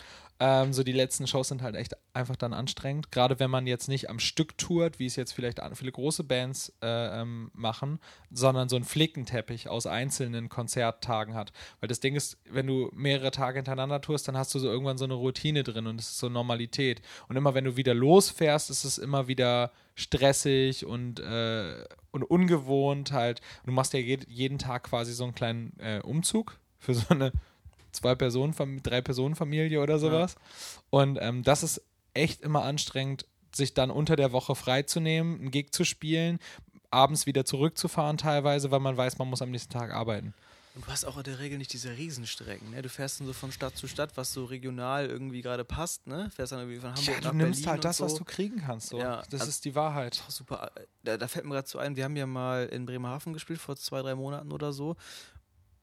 Ähm, 0.41 0.73
so 0.73 0.85
die 0.85 0.93
letzten 0.93 1.27
Shows 1.27 1.49
sind 1.49 1.63
halt 1.63 1.75
echt 1.75 1.97
einfach 2.15 2.37
dann 2.37 2.53
anstrengend. 2.53 3.11
Gerade 3.11 3.41
wenn 3.41 3.51
man 3.51 3.67
jetzt 3.67 3.89
nicht 3.89 4.09
am 4.09 4.21
Stück 4.21 4.57
tourt, 4.57 5.01
wie 5.01 5.07
es 5.07 5.17
jetzt 5.17 5.33
vielleicht 5.33 5.61
viele 5.75 5.91
große 5.91 6.23
Bands 6.23 6.73
äh, 6.81 7.21
ähm, 7.21 7.51
machen, 7.55 7.99
sondern 8.31 8.69
so 8.69 8.77
einen 8.77 8.85
Flickenteppich 8.85 9.69
aus 9.69 9.87
einzelnen 9.87 10.49
Konzerttagen 10.49 11.35
hat. 11.35 11.53
Weil 11.81 11.89
das 11.89 11.99
Ding 11.99 12.15
ist, 12.15 12.39
wenn 12.49 12.69
du 12.69 12.89
mehrere 12.95 13.33
Tage 13.33 13.59
hintereinander 13.59 14.01
tourst, 14.01 14.29
dann 14.29 14.37
hast 14.37 14.55
du 14.55 14.61
so 14.61 14.69
irgendwann 14.69 14.99
so 14.99 15.05
eine 15.05 15.15
Routine 15.15 15.65
drin 15.65 15.89
und 15.89 15.99
es 15.99 16.11
ist 16.11 16.19
so 16.19 16.29
Normalität. 16.29 17.03
Und 17.29 17.37
immer 17.37 17.55
wenn 17.55 17.65
du 17.65 17.77
wieder 17.77 17.95
losfährst, 17.95 18.71
ist 18.71 18.85
es 18.85 18.99
immer 18.99 19.27
wieder 19.27 19.73
stressig 19.97 20.87
und, 20.87 21.19
äh, 21.19 21.85
und 22.13 22.23
ungewohnt 22.23 23.11
halt. 23.11 23.41
Du 23.65 23.73
machst 23.73 23.93
ja 23.93 23.99
jeden 23.99 24.59
Tag 24.59 24.85
quasi 24.85 25.13
so 25.13 25.25
einen 25.25 25.35
kleinen 25.35 25.77
äh, 25.81 25.99
Umzug 26.01 26.61
für 26.79 26.95
so 26.95 27.09
eine 27.09 27.33
zwei 27.99 28.15
Personen, 28.15 28.55
drei 28.83 29.01
Personen 29.01 29.35
Familie 29.35 29.81
oder 29.81 29.99
sowas. 29.99 30.35
Ja. 30.35 30.83
Und 30.91 31.19
ähm, 31.21 31.43
das 31.43 31.63
ist 31.63 31.83
echt 32.15 32.41
immer 32.43 32.65
anstrengend, 32.65 33.27
sich 33.55 33.75
dann 33.75 33.91
unter 33.91 34.17
der 34.17 34.33
Woche 34.33 34.55
freizunehmen, 34.55 35.41
einen 35.41 35.51
Gig 35.51 35.73
zu 35.73 35.85
spielen, 35.85 36.39
abends 36.91 37.27
wieder 37.27 37.45
zurückzufahren 37.45 38.17
teilweise, 38.17 38.71
weil 38.71 38.81
man 38.81 38.97
weiß, 38.97 39.19
man 39.19 39.29
muss 39.29 39.43
am 39.43 39.51
nächsten 39.51 39.73
Tag 39.73 39.93
arbeiten. 39.93 40.35
Und 40.75 40.87
du 40.87 40.93
hast 40.93 41.05
auch 41.07 41.17
in 41.17 41.25
der 41.25 41.41
Regel 41.41 41.59
nicht 41.59 41.73
diese 41.73 41.97
Riesenstrecken, 41.97 42.71
ne? 42.71 42.83
Du 42.83 42.89
fährst 42.89 43.19
dann 43.19 43.27
so 43.27 43.33
von 43.33 43.51
Stadt 43.51 43.77
zu 43.77 43.89
Stadt, 43.89 44.17
was 44.17 44.33
so 44.33 44.45
regional 44.45 45.07
irgendwie 45.07 45.43
gerade 45.43 45.65
passt, 45.65 46.07
ne? 46.07 46.31
Fährst 46.31 46.53
dann 46.53 46.61
irgendwie 46.61 46.79
von 46.79 46.91
Hamburg 46.91 47.07
ja, 47.07 47.21
nach 47.21 47.31
du 47.33 47.37
nimmst 47.37 47.67
halt 47.67 47.85
das, 47.85 47.97
so. 47.97 48.05
was 48.05 48.15
du 48.15 48.25
kriegen 48.25 48.61
kannst, 48.61 48.91
so. 48.91 48.99
Ja, 49.01 49.23
das 49.31 49.41
also, 49.41 49.49
ist 49.51 49.65
die 49.65 49.75
Wahrheit. 49.75 50.23
Super. 50.29 50.71
Da, 51.03 51.17
da 51.17 51.27
fällt 51.27 51.47
mir 51.47 51.55
gerade 51.55 51.69
so 51.69 51.79
ein, 51.79 51.97
wir 51.97 52.05
haben 52.05 52.15
ja 52.15 52.27
mal 52.27 52.67
in 52.67 52.87
Bremerhaven 52.87 53.33
gespielt 53.33 53.61
vor 53.61 53.75
zwei, 53.75 54.03
drei 54.03 54.15
Monaten 54.15 54.53
oder 54.53 54.73
so. 54.73 54.95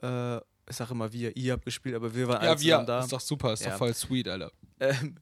Äh, 0.02 0.40
ich 0.70 0.76
sag 0.76 0.90
immer 0.92 1.12
wir, 1.12 1.36
ihr 1.36 1.54
habt 1.54 1.66
gespielt, 1.66 1.96
aber 1.96 2.14
wir 2.14 2.28
waren 2.28 2.44
ja, 2.44 2.50
alle 2.52 2.60
wir, 2.60 2.78
da. 2.80 3.00
Ist 3.02 3.14
doch 3.14 3.20
super, 3.20 3.54
ist 3.54 3.64
ja. 3.64 3.72
doch 3.72 3.78
voll 3.78 3.94
sweet, 3.94 4.28
Alter. 4.28 4.52
Ähm, 4.80 5.18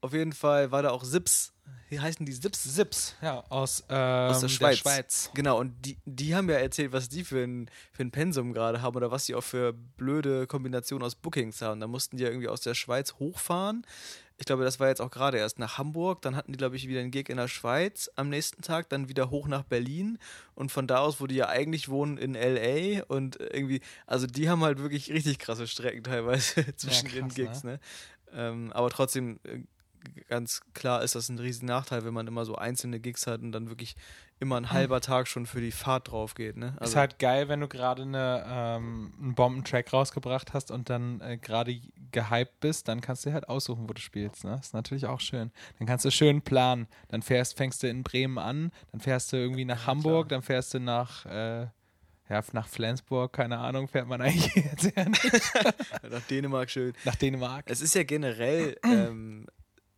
auf 0.00 0.12
jeden 0.12 0.32
Fall 0.32 0.70
war 0.70 0.82
da 0.82 0.90
auch 0.90 1.04
Sips. 1.04 1.52
Wie 1.88 2.00
heißen 2.00 2.24
die 2.24 2.32
Sips? 2.32 2.62
Sips, 2.62 3.16
ja, 3.20 3.44
aus, 3.48 3.84
ähm, 3.88 3.96
aus 3.96 4.40
der, 4.40 4.48
Schweiz. 4.48 4.82
der, 4.82 4.90
Schweiz. 4.90 5.30
Genau, 5.34 5.58
und 5.58 5.74
die, 5.84 5.98
die 6.04 6.34
haben 6.34 6.48
ja 6.48 6.56
erzählt, 6.56 6.92
was 6.92 7.08
die 7.08 7.24
für 7.24 7.42
ein, 7.42 7.68
für 7.92 8.02
ein 8.02 8.10
Pensum 8.10 8.52
gerade 8.52 8.80
haben 8.80 8.96
oder 8.96 9.10
was 9.10 9.26
sie 9.26 9.34
auch 9.34 9.42
für 9.42 9.72
blöde 9.72 10.46
Kombinationen 10.46 11.04
aus 11.04 11.14
Bookings 11.14 11.60
haben. 11.62 11.80
Da 11.80 11.86
mussten 11.86 12.16
die 12.16 12.22
ja 12.22 12.28
irgendwie 12.28 12.48
aus 12.48 12.60
der 12.60 12.74
Schweiz 12.74 13.14
hochfahren, 13.14 13.84
ich 14.40 14.46
glaube, 14.46 14.64
das 14.64 14.80
war 14.80 14.88
jetzt 14.88 15.02
auch 15.02 15.10
gerade 15.10 15.36
erst 15.36 15.58
nach 15.58 15.76
Hamburg. 15.76 16.22
Dann 16.22 16.34
hatten 16.34 16.50
die, 16.50 16.56
glaube 16.56 16.74
ich, 16.74 16.88
wieder 16.88 17.00
einen 17.00 17.10
Gig 17.10 17.28
in 17.28 17.36
der 17.36 17.46
Schweiz 17.46 18.10
am 18.16 18.30
nächsten 18.30 18.62
Tag, 18.62 18.88
dann 18.88 19.10
wieder 19.10 19.28
hoch 19.28 19.46
nach 19.46 19.64
Berlin. 19.64 20.18
Und 20.54 20.72
von 20.72 20.86
da 20.86 21.00
aus, 21.00 21.20
wo 21.20 21.26
die 21.26 21.34
ja 21.34 21.50
eigentlich 21.50 21.90
wohnen, 21.90 22.16
in 22.16 22.32
LA. 22.32 23.04
Und 23.04 23.38
irgendwie, 23.38 23.82
also 24.06 24.26
die 24.26 24.48
haben 24.48 24.64
halt 24.64 24.78
wirklich 24.78 25.12
richtig 25.12 25.38
krasse 25.38 25.66
Strecken 25.66 26.02
teilweise 26.02 26.64
zwischen 26.76 27.08
ja, 27.08 27.20
krass, 27.20 27.34
den 27.34 27.44
Gigs, 27.44 27.64
ne? 27.64 27.72
ne? 27.72 27.80
Ähm, 28.32 28.72
aber 28.72 28.88
trotzdem, 28.88 29.40
äh, 29.44 29.58
ganz 30.28 30.62
klar 30.72 31.02
ist 31.02 31.14
das 31.14 31.28
ein 31.28 31.38
riesen 31.38 31.66
Nachteil, 31.66 32.06
wenn 32.06 32.14
man 32.14 32.26
immer 32.26 32.46
so 32.46 32.54
einzelne 32.54 32.98
Gigs 32.98 33.26
hat 33.26 33.42
und 33.42 33.52
dann 33.52 33.68
wirklich 33.68 33.94
immer 34.38 34.56
ein 34.56 34.70
halber 34.70 35.02
Tag 35.02 35.28
schon 35.28 35.44
für 35.44 35.60
die 35.60 35.70
Fahrt 35.70 36.10
drauf 36.10 36.34
geht. 36.34 36.56
Ne? 36.56 36.74
Also 36.78 36.92
ist 36.92 36.96
halt 36.96 37.18
geil, 37.18 37.48
wenn 37.48 37.60
du 37.60 37.68
gerade 37.68 38.02
eine, 38.02 38.42
ähm, 38.48 39.12
einen 39.20 39.34
Bombentrack 39.34 39.92
rausgebracht 39.92 40.54
hast 40.54 40.70
und 40.70 40.88
dann 40.88 41.20
äh, 41.20 41.36
gerade 41.36 41.78
gehypt 42.12 42.60
bist, 42.60 42.88
dann 42.88 43.00
kannst 43.00 43.26
du 43.26 43.32
halt 43.32 43.48
aussuchen, 43.48 43.88
wo 43.88 43.92
du 43.92 44.00
spielst. 44.00 44.44
Ne? 44.44 44.58
Ist 44.60 44.74
natürlich 44.74 45.06
auch 45.06 45.20
schön. 45.20 45.50
Dann 45.78 45.86
kannst 45.86 46.04
du 46.04 46.10
schön 46.10 46.42
planen. 46.42 46.86
Dann 47.08 47.22
fährst, 47.22 47.56
fängst 47.56 47.82
du 47.82 47.88
in 47.88 48.02
Bremen 48.02 48.38
an, 48.38 48.72
dann 48.92 49.00
fährst 49.00 49.32
du 49.32 49.36
irgendwie 49.36 49.64
nach 49.64 49.86
Hamburg, 49.86 50.28
dann 50.28 50.42
fährst 50.42 50.74
du 50.74 50.80
nach 50.80 51.26
äh, 51.26 51.66
ja, 52.30 52.40
nach 52.52 52.68
Flensburg, 52.68 53.32
keine 53.32 53.58
Ahnung, 53.58 53.88
fährt 53.88 54.06
man 54.06 54.20
eigentlich 54.22 54.54
jetzt 54.54 54.96
ja 54.96 55.04
nicht. 55.04 55.52
nach 56.10 56.22
Dänemark 56.22 56.70
schön. 56.70 56.92
Nach 57.04 57.16
Dänemark. 57.16 57.64
Es 57.68 57.80
ist 57.80 57.94
ja 57.94 58.04
generell 58.04 58.76
ähm, 58.84 59.46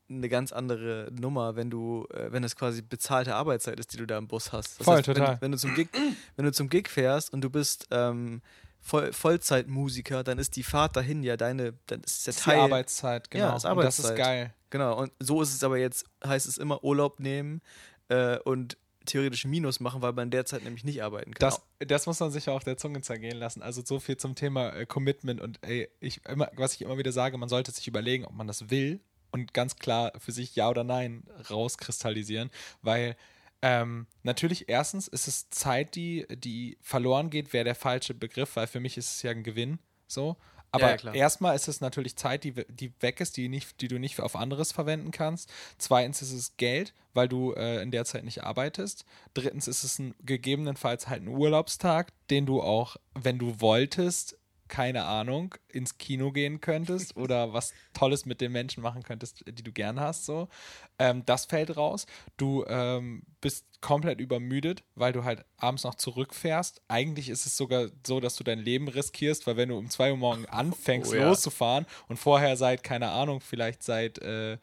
eine 0.09 0.29
ganz 0.29 0.53
andere 0.53 1.11
Nummer, 1.13 1.57
wenn 1.57 1.71
du, 1.71 2.07
äh, 2.13 2.33
wenn 2.33 2.43
es 2.43 2.57
quasi 2.57 2.83
bezahlte 2.83 3.35
Arbeitszeit 3.35 3.79
ist, 3.79 3.93
die 3.93 3.99
du 3.99 4.07
da 4.07 4.19
im 4.19 4.29
Bus 4.29 4.53
hast. 4.53 4.81
Das 4.81 4.85
Voll, 4.85 4.97
heißt, 4.97 5.07
total. 5.07 5.35
Wenn, 5.35 5.41
wenn, 5.43 5.53
du 5.53 5.59
zum 5.59 5.75
Gig, 5.75 5.89
wenn 6.37 6.45
du 6.47 6.53
zum 6.53 6.69
Gig 6.69 6.89
fährst 6.89 7.33
und 7.33 7.43
du 7.43 7.51
bist 7.51 7.87
ähm, 7.91 8.41
Voll, 8.85 9.13
Vollzeitmusiker, 9.13 10.25
dann 10.25 10.39
ist 10.39 10.57
die 10.57 10.65
Fahrt 10.65 10.97
dahin 10.97 11.23
ja 11.23 11.37
deine, 11.37 11.75
dann 11.87 12.01
ist 12.01 12.27
der 12.27 12.35
Teil. 12.35 12.57
Die 12.57 12.63
Arbeitszeit, 12.63 13.31
genau. 13.31 13.45
Ja, 13.45 13.57
ist 13.57 13.65
Arbeitszeit. 13.65 14.05
Und 14.05 14.19
das 14.19 14.19
ist 14.19 14.27
geil. 14.27 14.55
Genau, 14.71 14.99
und 14.99 15.13
so 15.21 15.41
ist 15.41 15.55
es 15.55 15.63
aber 15.63 15.79
jetzt, 15.79 16.05
heißt 16.27 16.49
es 16.49 16.59
immer 16.59 16.83
Urlaub 16.83 17.21
nehmen 17.21 17.61
äh, 18.09 18.39
und 18.39 18.77
theoretisch 19.05 19.45
Minus 19.45 19.81
machen, 19.81 20.03
weil 20.03 20.13
man 20.13 20.31
derzeit 20.31 20.65
nämlich 20.65 20.85
nicht 20.85 21.03
arbeiten 21.03 21.35
kann. 21.35 21.51
Das, 21.51 21.63
das 21.79 22.07
muss 22.07 22.21
man 22.21 22.31
sich 22.31 22.47
ja 22.47 22.53
auf 22.55 22.65
der 22.65 22.77
Zunge 22.77 23.03
zergehen 23.03 23.37
lassen. 23.37 23.63
Also 23.63 23.83
so 23.85 24.01
viel 24.01 24.17
zum 24.17 24.35
Thema 24.35 24.71
äh, 24.71 24.87
Commitment 24.87 25.41
und 25.41 25.59
ey, 25.63 25.89
ich 26.01 26.25
immer, 26.27 26.51
was 26.57 26.75
ich 26.75 26.83
immer 26.83 26.99
wieder 26.99 27.13
sage, 27.13 27.39
man 27.39 27.49
sollte 27.49 27.71
sich 27.73 27.87
überlegen, 27.89 28.25
ob 28.25 28.35
man 28.35 28.47
das 28.47 28.71
will 28.71 29.01
und 29.31 29.55
ganz 29.55 29.77
klar 29.77 30.13
für 30.19 30.33
sich 30.33 30.55
Ja 30.57 30.69
oder 30.69 30.85
Nein 30.85 31.25
rauskristallisieren, 31.51 32.51
weil 32.83 33.17
ähm, 33.63 34.07
natürlich, 34.25 34.69
erstens 34.69 35.09
ist 35.09 35.29
es 35.29 35.49
Zeit, 35.51 35.95
die, 35.95 36.27
die 36.29 36.77
verloren 36.81 37.31
geht, 37.31 37.53
wäre 37.53 37.65
der 37.65 37.77
falsche 37.77 38.13
Begriff, 38.13 38.57
weil 38.57 38.67
für 38.67 38.81
mich 38.81 38.97
ist 38.97 39.15
es 39.15 39.23
ja 39.23 39.31
ein 39.31 39.45
Gewinn. 39.45 39.79
So. 40.09 40.37
Aber 40.73 40.97
ja, 40.97 41.13
erstmal 41.13 41.55
ist 41.55 41.69
es 41.69 41.83
natürlich 41.83 42.17
Zeit, 42.17 42.45
die, 42.45 42.55
die 42.69 42.93
weg 43.01 43.21
ist, 43.21 43.37
die, 43.37 43.49
nicht, 43.49 43.81
die 43.83 43.89
du 43.89 43.99
nicht 43.99 44.19
auf 44.21 44.35
anderes 44.35 44.73
verwenden 44.73 45.11
kannst. 45.11 45.53
Zweitens 45.77 46.23
ist 46.23 46.33
es 46.33 46.57
Geld, 46.57 46.95
weil 47.13 47.29
du 47.29 47.53
äh, 47.53 47.83
in 47.83 47.91
der 47.91 48.07
Zeit 48.07 48.25
nicht 48.25 48.43
arbeitest. 48.43 49.05
Drittens 49.35 49.69
ist 49.69 49.85
es 49.85 49.99
ein, 49.99 50.15
gegebenenfalls 50.21 51.09
halt 51.09 51.23
ein 51.23 51.29
Urlaubstag, 51.29 52.13
den 52.31 52.47
du 52.47 52.63
auch, 52.63 52.97
wenn 53.15 53.39
du 53.39 53.61
wolltest, 53.61 54.39
keine 54.73 55.05
Ahnung, 55.05 55.55
ins 55.69 55.99
Kino 55.99 56.33
gehen 56.33 56.63
könntest 56.63 57.15
oder 57.19 57.53
was 57.53 57.75
Tolles 57.93 58.25
mit 58.25 58.41
den 58.41 58.53
Menschen 58.53 58.83
machen 58.83 59.03
könntest, 59.03 59.45
die 59.47 59.63
du 59.63 59.71
gern 59.71 60.01
hast, 60.01 60.25
so. 60.25 60.49
Ähm, 60.99 61.25
das 61.27 61.45
fällt 61.45 61.77
raus. 61.77 62.07
Du 62.39 62.65
ähm, 62.67 63.23
bist 63.43 63.67
komplett 63.83 64.19
übermüdet, 64.19 64.83
weil 64.95 65.13
du 65.13 65.25
halt 65.25 65.45
abends 65.59 65.85
noch 65.85 65.97
zurückfährst. 65.97 66.81
Eigentlich 66.89 67.29
ist 67.29 67.45
es 67.45 67.55
sogar 67.55 67.89
so, 68.07 68.19
dass 68.19 68.37
du 68.37 68.45
dein 68.45 68.61
Leben 68.61 68.89
riskierst, 68.89 69.47
weil 69.47 69.59
wenn 69.59 69.69
du 69.69 69.77
um 69.77 69.91
2 69.91 70.13
Uhr 70.13 70.17
morgens 70.17 70.47
anfängst, 70.49 71.13
oh, 71.13 71.17
ja. 71.17 71.29
loszufahren 71.29 71.85
und 72.09 72.17
vorher 72.17 72.57
seit, 72.57 72.83
keine 72.83 73.11
Ahnung, 73.11 73.43
vielleicht 73.43 73.83
seit 73.83 74.19
äh, 74.23 74.57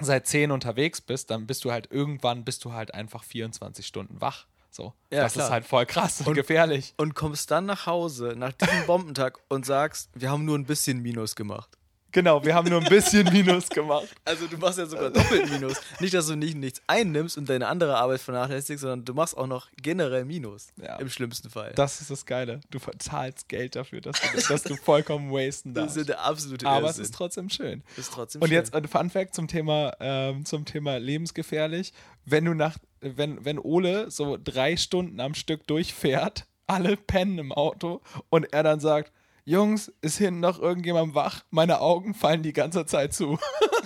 seit 0.00 0.26
10 0.26 0.50
unterwegs 0.52 1.02
bist, 1.02 1.30
dann 1.30 1.46
bist 1.46 1.64
du 1.66 1.70
halt 1.70 1.92
irgendwann 1.92 2.44
bist 2.44 2.64
du 2.64 2.72
halt 2.72 2.94
einfach 2.94 3.24
24 3.24 3.86
Stunden 3.86 4.22
wach. 4.22 4.46
So, 4.74 4.94
ja, 5.10 5.20
das 5.24 5.34
klar. 5.34 5.46
ist 5.46 5.52
halt 5.52 5.66
voll 5.66 5.84
krass 5.84 6.20
und, 6.20 6.28
und, 6.28 6.34
gefährlich. 6.34 6.94
Und 6.96 7.14
kommst 7.14 7.50
dann 7.50 7.66
nach 7.66 7.84
Hause 7.84 8.34
nach 8.36 8.54
diesem 8.54 8.86
Bombentag 8.86 9.38
und 9.48 9.66
sagst, 9.66 10.08
wir 10.14 10.30
haben 10.30 10.46
nur 10.46 10.56
ein 10.58 10.64
bisschen 10.64 11.00
Minus 11.02 11.36
gemacht. 11.36 11.76
Genau, 12.12 12.44
wir 12.44 12.54
haben 12.54 12.68
nur 12.68 12.80
ein 12.80 12.88
bisschen 12.88 13.26
Minus 13.32 13.70
gemacht. 13.70 14.08
Also 14.24 14.46
du 14.46 14.58
machst 14.58 14.78
ja 14.78 14.84
sogar 14.84 15.10
doppelt 15.10 15.50
Minus. 15.50 15.80
Nicht, 15.98 16.12
dass 16.12 16.26
du 16.26 16.36
nicht 16.36 16.56
nichts 16.56 16.82
einnimmst 16.86 17.38
und 17.38 17.48
deine 17.48 17.66
andere 17.68 17.96
Arbeit 17.96 18.20
vernachlässigst, 18.20 18.82
sondern 18.82 19.04
du 19.06 19.14
machst 19.14 19.36
auch 19.36 19.46
noch 19.46 19.68
generell 19.80 20.26
Minus. 20.26 20.68
Ja. 20.76 20.96
Im 20.96 21.08
schlimmsten 21.08 21.48
Fall. 21.48 21.72
Das 21.74 22.02
ist 22.02 22.10
das 22.10 22.26
Geile. 22.26 22.60
Du 22.70 22.78
zahlst 22.98 23.48
Geld 23.48 23.76
dafür, 23.76 24.02
dass 24.02 24.20
du, 24.20 24.48
dass 24.48 24.62
du 24.62 24.76
vollkommen 24.76 25.32
wasten 25.32 25.72
darfst. 25.72 25.96
Das 25.96 26.00
ist 26.02 26.08
der 26.10 26.22
absolute 26.22 26.66
Aber 26.66 26.90
es 26.90 26.98
ist 26.98 27.14
trotzdem 27.14 27.48
schön. 27.48 27.82
Ist 27.96 28.12
trotzdem 28.12 28.42
und 28.42 28.48
schön. 28.48 28.56
jetzt 28.56 28.74
ein 28.74 28.86
Fun 28.86 29.08
Fact 29.08 29.34
zum 29.34 29.48
Thema, 29.48 29.94
ähm, 29.98 30.44
zum 30.44 30.66
Thema 30.66 30.98
lebensgefährlich. 30.98 31.94
Wenn 32.26 32.44
du 32.44 32.52
nach, 32.52 32.76
wenn, 33.00 33.42
wenn 33.44 33.58
Ole 33.58 34.10
so 34.10 34.36
drei 34.42 34.76
Stunden 34.76 35.18
am 35.18 35.34
Stück 35.34 35.66
durchfährt, 35.66 36.44
alle 36.66 36.96
pennen 36.96 37.38
im 37.38 37.52
Auto 37.52 38.02
und 38.28 38.52
er 38.52 38.62
dann 38.62 38.80
sagt, 38.80 39.12
Jungs, 39.44 39.92
ist 40.02 40.18
hinten 40.18 40.40
noch 40.40 40.60
irgendjemand 40.60 41.14
wach? 41.16 41.42
Meine 41.50 41.80
Augen 41.80 42.14
fallen 42.14 42.42
die 42.42 42.52
ganze 42.52 42.86
Zeit 42.86 43.12
zu. 43.12 43.38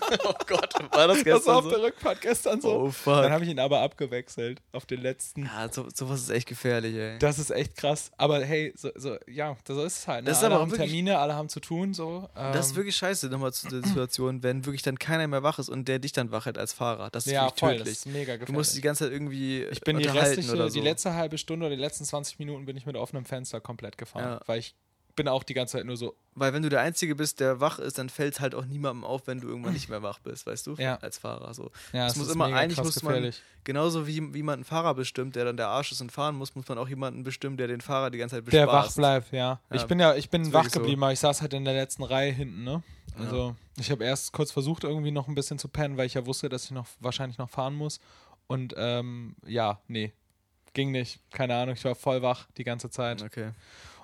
oh 0.24 0.34
Gott, 0.46 0.74
war 0.92 1.08
das 1.08 1.24
gestern 1.24 1.32
Das 1.32 1.46
war 1.46 1.56
auf 1.56 1.64
so? 1.64 1.70
der 1.70 1.82
Rückfahrt 1.82 2.20
gestern 2.20 2.60
so. 2.60 2.72
Oh 2.72 2.90
fuck. 2.90 3.22
Dann 3.22 3.32
habe 3.32 3.44
ich 3.44 3.50
ihn 3.50 3.58
aber 3.58 3.80
abgewechselt 3.80 4.60
auf 4.72 4.84
den 4.84 5.00
letzten. 5.00 5.46
Ja, 5.46 5.72
so, 5.72 5.86
sowas 5.94 6.20
ist 6.20 6.30
echt 6.30 6.46
gefährlich, 6.46 6.94
ey. 6.94 7.18
Das 7.18 7.38
ist 7.38 7.50
echt 7.50 7.76
krass. 7.76 8.10
Aber 8.18 8.44
hey, 8.44 8.74
so, 8.76 8.90
so 8.96 9.16
ja, 9.26 9.56
so 9.66 9.82
ist 9.82 9.98
es 9.98 10.08
halt. 10.08 10.24
Ne? 10.24 10.30
Das 10.30 10.38
ist 10.38 10.44
alle 10.44 10.54
aber 10.56 10.62
haben 10.62 10.70
wirklich, 10.72 10.90
Termine, 10.90 11.18
alle 11.18 11.34
haben 11.34 11.48
zu 11.48 11.60
tun, 11.60 11.94
so. 11.94 12.28
Ähm. 12.36 12.52
Das 12.52 12.66
ist 12.66 12.72
ähm. 12.72 12.76
wirklich 12.76 12.96
scheiße, 12.96 13.28
nochmal 13.28 13.54
zu 13.54 13.68
der 13.68 13.82
Situation, 13.82 14.42
wenn 14.42 14.66
wirklich 14.66 14.82
dann 14.82 14.98
keiner 14.98 15.26
mehr 15.26 15.42
wach 15.42 15.58
ist 15.58 15.70
und 15.70 15.88
der 15.88 15.98
dich 15.98 16.12
dann 16.12 16.30
wach 16.32 16.44
hält 16.44 16.58
als 16.58 16.74
Fahrer. 16.74 17.08
Das 17.10 17.26
ist 17.26 17.32
ja, 17.32 17.44
wirklich 17.44 17.60
voll, 17.60 17.76
tödlich. 17.78 17.94
Das 17.94 17.98
ist 17.98 18.06
mega 18.06 18.20
gefährlich. 18.24 18.46
Du 18.46 18.52
musst 18.52 18.76
die 18.76 18.82
ganze 18.82 19.04
Zeit 19.04 19.12
irgendwie 19.12 19.62
Ich 19.64 19.80
bin 19.80 19.96
die 19.96 20.04
restliche, 20.04 20.54
so. 20.54 20.68
die 20.68 20.80
letzte 20.80 21.14
halbe 21.14 21.38
Stunde 21.38 21.66
oder 21.66 21.74
die 21.74 21.80
letzten 21.80 22.04
20 22.04 22.38
Minuten 22.38 22.66
bin 22.66 22.76
ich 22.76 22.84
mit 22.84 22.96
offenem 22.96 23.24
Fenster 23.24 23.60
komplett 23.62 23.96
gefahren, 23.96 24.32
ja. 24.32 24.40
weil 24.44 24.58
ich 24.58 24.74
bin 25.16 25.28
auch 25.28 25.42
die 25.42 25.54
ganze 25.54 25.78
Zeit 25.78 25.86
nur 25.86 25.96
so. 25.96 26.14
Weil 26.34 26.52
wenn 26.52 26.62
du 26.62 26.68
der 26.68 26.80
Einzige 26.80 27.16
bist, 27.16 27.40
der 27.40 27.60
wach 27.60 27.78
ist, 27.78 27.98
dann 27.98 28.10
fällt 28.10 28.34
es 28.34 28.40
halt 28.40 28.54
auch 28.54 28.66
niemandem 28.66 29.04
auf, 29.04 29.26
wenn 29.26 29.40
du 29.40 29.48
irgendwann 29.48 29.72
nicht 29.72 29.88
mehr 29.88 30.02
wach 30.02 30.18
bist, 30.20 30.46
weißt 30.46 30.66
du? 30.66 30.74
Ja. 30.74 30.96
Als 30.96 31.18
Fahrer. 31.18 31.52
So. 31.54 31.70
Ja, 31.92 32.06
es 32.06 32.16
muss 32.16 32.28
immer, 32.28 32.44
eigentlich 32.44 32.78
muss 32.78 33.02
man, 33.02 33.32
genauso 33.64 34.06
wie, 34.06 34.34
wie 34.34 34.42
man 34.42 34.54
einen 34.54 34.64
Fahrer 34.64 34.94
bestimmt, 34.94 35.34
der 35.34 35.46
dann 35.46 35.56
der 35.56 35.68
Arsch 35.68 35.90
ist 35.90 36.02
und 36.02 36.12
fahren 36.12 36.36
muss, 36.36 36.54
muss 36.54 36.68
man 36.68 36.78
auch 36.78 36.88
jemanden 36.88 37.24
bestimmen, 37.24 37.56
der 37.56 37.66
den 37.66 37.80
Fahrer 37.80 38.10
die 38.10 38.18
ganze 38.18 38.36
Zeit 38.36 38.44
bespaßt. 38.44 38.68
Der 38.68 38.72
wach 38.72 38.94
bleibt, 38.94 39.32
ja. 39.32 39.60
ja. 39.70 39.76
Ich 39.76 39.84
bin 39.84 39.98
ja, 39.98 40.14
ich 40.14 40.30
bin 40.30 40.52
wach 40.52 40.70
geblieben, 40.70 41.00
so. 41.00 41.06
aber 41.06 41.12
ich 41.12 41.20
saß 41.20 41.40
halt 41.40 41.54
in 41.54 41.64
der 41.64 41.74
letzten 41.74 42.02
Reihe 42.04 42.32
hinten, 42.32 42.62
ne? 42.62 42.82
Also, 43.18 43.48
ja. 43.48 43.56
ich 43.80 43.90
habe 43.90 44.04
erst 44.04 44.32
kurz 44.32 44.52
versucht, 44.52 44.84
irgendwie 44.84 45.10
noch 45.10 45.28
ein 45.28 45.34
bisschen 45.34 45.58
zu 45.58 45.68
pennen, 45.68 45.96
weil 45.96 46.06
ich 46.06 46.14
ja 46.14 46.26
wusste, 46.26 46.50
dass 46.50 46.64
ich 46.64 46.70
noch 46.70 46.86
wahrscheinlich 47.00 47.38
noch 47.38 47.48
fahren 47.48 47.74
muss. 47.74 47.98
Und 48.46 48.74
ähm, 48.76 49.36
ja, 49.46 49.80
nee. 49.88 50.12
Ging 50.74 50.90
nicht. 50.90 51.20
Keine 51.30 51.56
Ahnung, 51.56 51.74
ich 51.74 51.84
war 51.86 51.94
voll 51.94 52.20
wach 52.20 52.46
die 52.58 52.64
ganze 52.64 52.90
Zeit. 52.90 53.22
Okay. 53.22 53.52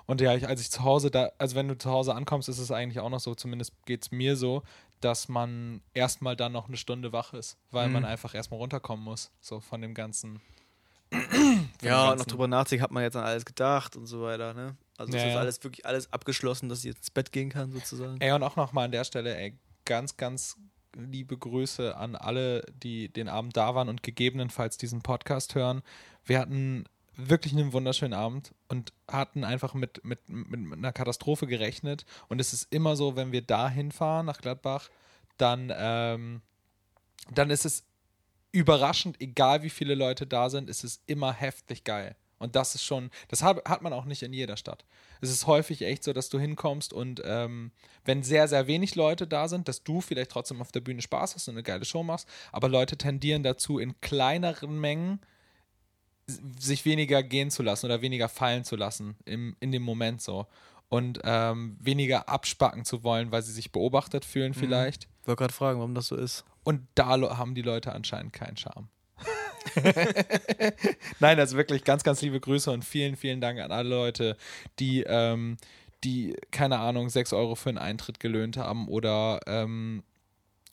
Und 0.05 0.21
ja, 0.21 0.35
ich, 0.35 0.47
als 0.47 0.61
ich 0.61 0.69
zu 0.69 0.83
Hause 0.83 1.11
da, 1.11 1.31
also 1.37 1.55
wenn 1.55 1.67
du 1.67 1.77
zu 1.77 1.89
Hause 1.89 2.13
ankommst, 2.15 2.49
ist 2.49 2.59
es 2.59 2.71
eigentlich 2.71 2.99
auch 2.99 3.09
noch 3.09 3.19
so, 3.19 3.35
zumindest 3.35 3.73
geht 3.85 4.03
es 4.03 4.11
mir 4.11 4.35
so, 4.35 4.63
dass 4.99 5.27
man 5.27 5.81
erstmal 5.93 6.35
dann 6.35 6.51
noch 6.51 6.67
eine 6.67 6.77
Stunde 6.77 7.13
wach 7.13 7.33
ist, 7.33 7.57
weil 7.71 7.87
mhm. 7.87 7.93
man 7.93 8.05
einfach 8.05 8.35
erstmal 8.35 8.59
runterkommen 8.59 9.03
muss, 9.03 9.31
so 9.39 9.59
von 9.59 9.81
dem 9.81 9.93
ganzen. 9.93 10.41
ja, 11.81 12.11
und 12.11 12.17
noch 12.17 12.25
drüber 12.25 12.47
nachdenken, 12.47 12.83
hat 12.83 12.91
man 12.91 13.03
jetzt 13.03 13.15
an 13.15 13.23
alles 13.23 13.45
gedacht 13.45 13.95
und 13.95 14.07
so 14.07 14.23
weiter, 14.23 14.53
ne? 14.53 14.75
Also 14.97 15.15
ja, 15.15 15.27
ist 15.27 15.35
alles 15.35 15.63
wirklich 15.63 15.85
alles 15.85 16.11
abgeschlossen, 16.11 16.69
dass 16.69 16.79
ich 16.79 16.85
jetzt 16.85 16.97
ins 16.97 17.11
Bett 17.11 17.31
gehen 17.31 17.49
kann, 17.49 17.71
sozusagen. 17.71 18.19
Ey, 18.19 18.31
und 18.31 18.43
auch 18.43 18.55
nochmal 18.55 18.85
an 18.85 18.91
der 18.91 19.03
Stelle, 19.03 19.35
ey, 19.35 19.57
ganz, 19.85 20.17
ganz 20.17 20.57
liebe 20.95 21.37
Grüße 21.37 21.95
an 21.95 22.15
alle, 22.15 22.63
die 22.71 23.09
den 23.09 23.27
Abend 23.27 23.57
da 23.57 23.75
waren 23.75 23.89
und 23.89 24.03
gegebenenfalls 24.03 24.77
diesen 24.77 25.01
Podcast 25.01 25.55
hören. 25.55 25.81
Wir 26.25 26.39
hatten 26.39 26.85
wirklich 27.15 27.53
einen 27.53 27.73
wunderschönen 27.73 28.13
Abend 28.13 28.53
und 28.67 28.93
hatten 29.07 29.43
einfach 29.43 29.73
mit, 29.73 30.03
mit, 30.03 30.19
mit, 30.27 30.73
einer 30.73 30.93
Katastrophe 30.93 31.47
gerechnet. 31.47 32.05
Und 32.27 32.39
es 32.39 32.53
ist 32.53 32.73
immer 32.73 32.95
so, 32.95 33.15
wenn 33.15 33.31
wir 33.31 33.41
da 33.41 33.69
hinfahren 33.69 34.25
nach 34.25 34.41
Gladbach, 34.41 34.89
dann, 35.37 35.71
ähm, 35.75 36.41
dann 37.31 37.49
ist 37.49 37.65
es 37.65 37.85
überraschend, 38.51 39.19
egal 39.21 39.63
wie 39.63 39.69
viele 39.69 39.95
Leute 39.95 40.27
da 40.27 40.49
sind, 40.49 40.69
ist 40.69 40.83
es 40.83 41.01
immer 41.07 41.33
heftig 41.33 41.83
geil. 41.83 42.15
Und 42.43 42.57
das 42.57 42.75
ist 42.75 42.83
schon, 42.83 43.09
das 43.29 43.41
hat, 43.41 43.63
hat 43.67 43.81
man 43.81 43.93
auch 43.93 44.03
nicht 44.03 44.21
in 44.21 44.33
jeder 44.33 44.57
Stadt. 44.57 44.83
Es 45.21 45.29
ist 45.29 45.47
häufig 45.47 45.81
echt 45.81 46.03
so, 46.03 46.11
dass 46.11 46.27
du 46.27 46.39
hinkommst 46.39 46.91
und 46.91 47.21
ähm, 47.23 47.71
wenn 48.03 48.21
sehr, 48.21 48.49
sehr 48.49 48.67
wenig 48.67 48.95
Leute 48.95 49.27
da 49.27 49.47
sind, 49.47 49.69
dass 49.69 49.83
du 49.83 50.01
vielleicht 50.01 50.31
trotzdem 50.31 50.59
auf 50.59 50.71
der 50.71 50.81
Bühne 50.81 51.01
Spaß 51.01 51.35
hast 51.35 51.47
und 51.47 51.53
eine 51.53 51.63
geile 51.63 51.85
Show 51.85 52.03
machst, 52.03 52.27
aber 52.51 52.67
Leute 52.67 52.97
tendieren 52.97 53.43
dazu, 53.43 53.79
in 53.79 53.99
kleineren 54.01 54.77
Mengen 54.77 55.21
sich 56.27 56.85
weniger 56.85 57.23
gehen 57.23 57.51
zu 57.51 57.63
lassen 57.63 57.85
oder 57.87 58.01
weniger 58.01 58.29
fallen 58.29 58.63
zu 58.63 58.75
lassen 58.75 59.17
im, 59.25 59.55
in 59.59 59.71
dem 59.71 59.83
Moment 59.83 60.21
so. 60.21 60.47
Und 60.89 61.19
ähm, 61.23 61.75
weniger 61.79 62.29
abspacken 62.29 62.85
zu 62.85 63.03
wollen, 63.03 63.31
weil 63.31 63.41
sie 63.41 63.51
sich 63.51 63.71
beobachtet 63.71 64.25
fühlen, 64.25 64.51
mhm. 64.51 64.59
vielleicht. 64.59 65.07
Ich 65.21 65.27
wollte 65.27 65.39
gerade 65.39 65.53
fragen, 65.53 65.79
warum 65.79 65.95
das 65.95 66.07
so 66.07 66.15
ist. 66.15 66.45
Und 66.63 66.87
da 66.95 67.07
haben 67.37 67.55
die 67.55 67.61
Leute 67.61 67.93
anscheinend 67.93 68.31
keinen 68.33 68.57
Charme. 68.57 68.89
Nein, 71.19 71.39
also 71.39 71.57
wirklich 71.57 71.83
ganz, 71.83 72.03
ganz 72.03 72.21
liebe 72.21 72.39
Grüße 72.39 72.69
und 72.69 72.85
vielen, 72.85 73.15
vielen 73.15 73.41
Dank 73.41 73.59
an 73.59 73.71
alle 73.71 73.89
Leute, 73.89 74.37
die, 74.79 75.03
ähm, 75.03 75.57
die 76.03 76.35
keine 76.51 76.79
Ahnung, 76.79 77.09
6 77.09 77.33
Euro 77.33 77.55
für 77.55 77.69
einen 77.69 77.77
Eintritt 77.77 78.19
gelöhnt 78.19 78.57
haben 78.57 78.87
oder 78.87 79.39
ähm, 79.47 80.03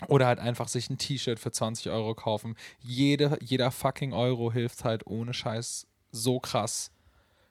oder 0.08 0.26
halt 0.26 0.38
einfach 0.38 0.68
sich 0.68 0.90
ein 0.90 0.98
T-Shirt 0.98 1.38
für 1.38 1.50
20 1.50 1.90
Euro 1.90 2.14
kaufen. 2.14 2.56
Jede, 2.80 3.38
jeder 3.42 3.70
fucking 3.70 4.12
Euro 4.12 4.52
hilft 4.52 4.84
halt 4.84 5.06
ohne 5.06 5.34
Scheiß 5.34 5.86
so 6.12 6.40
krass, 6.40 6.90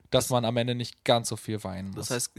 dass 0.09 0.25
das 0.25 0.31
man 0.31 0.45
am 0.45 0.57
Ende 0.57 0.75
nicht 0.75 1.03
ganz 1.03 1.29
so 1.29 1.35
viel 1.35 1.63
weinen 1.63 1.91
muss. 1.91 2.07
Das 2.07 2.11
heißt, 2.11 2.31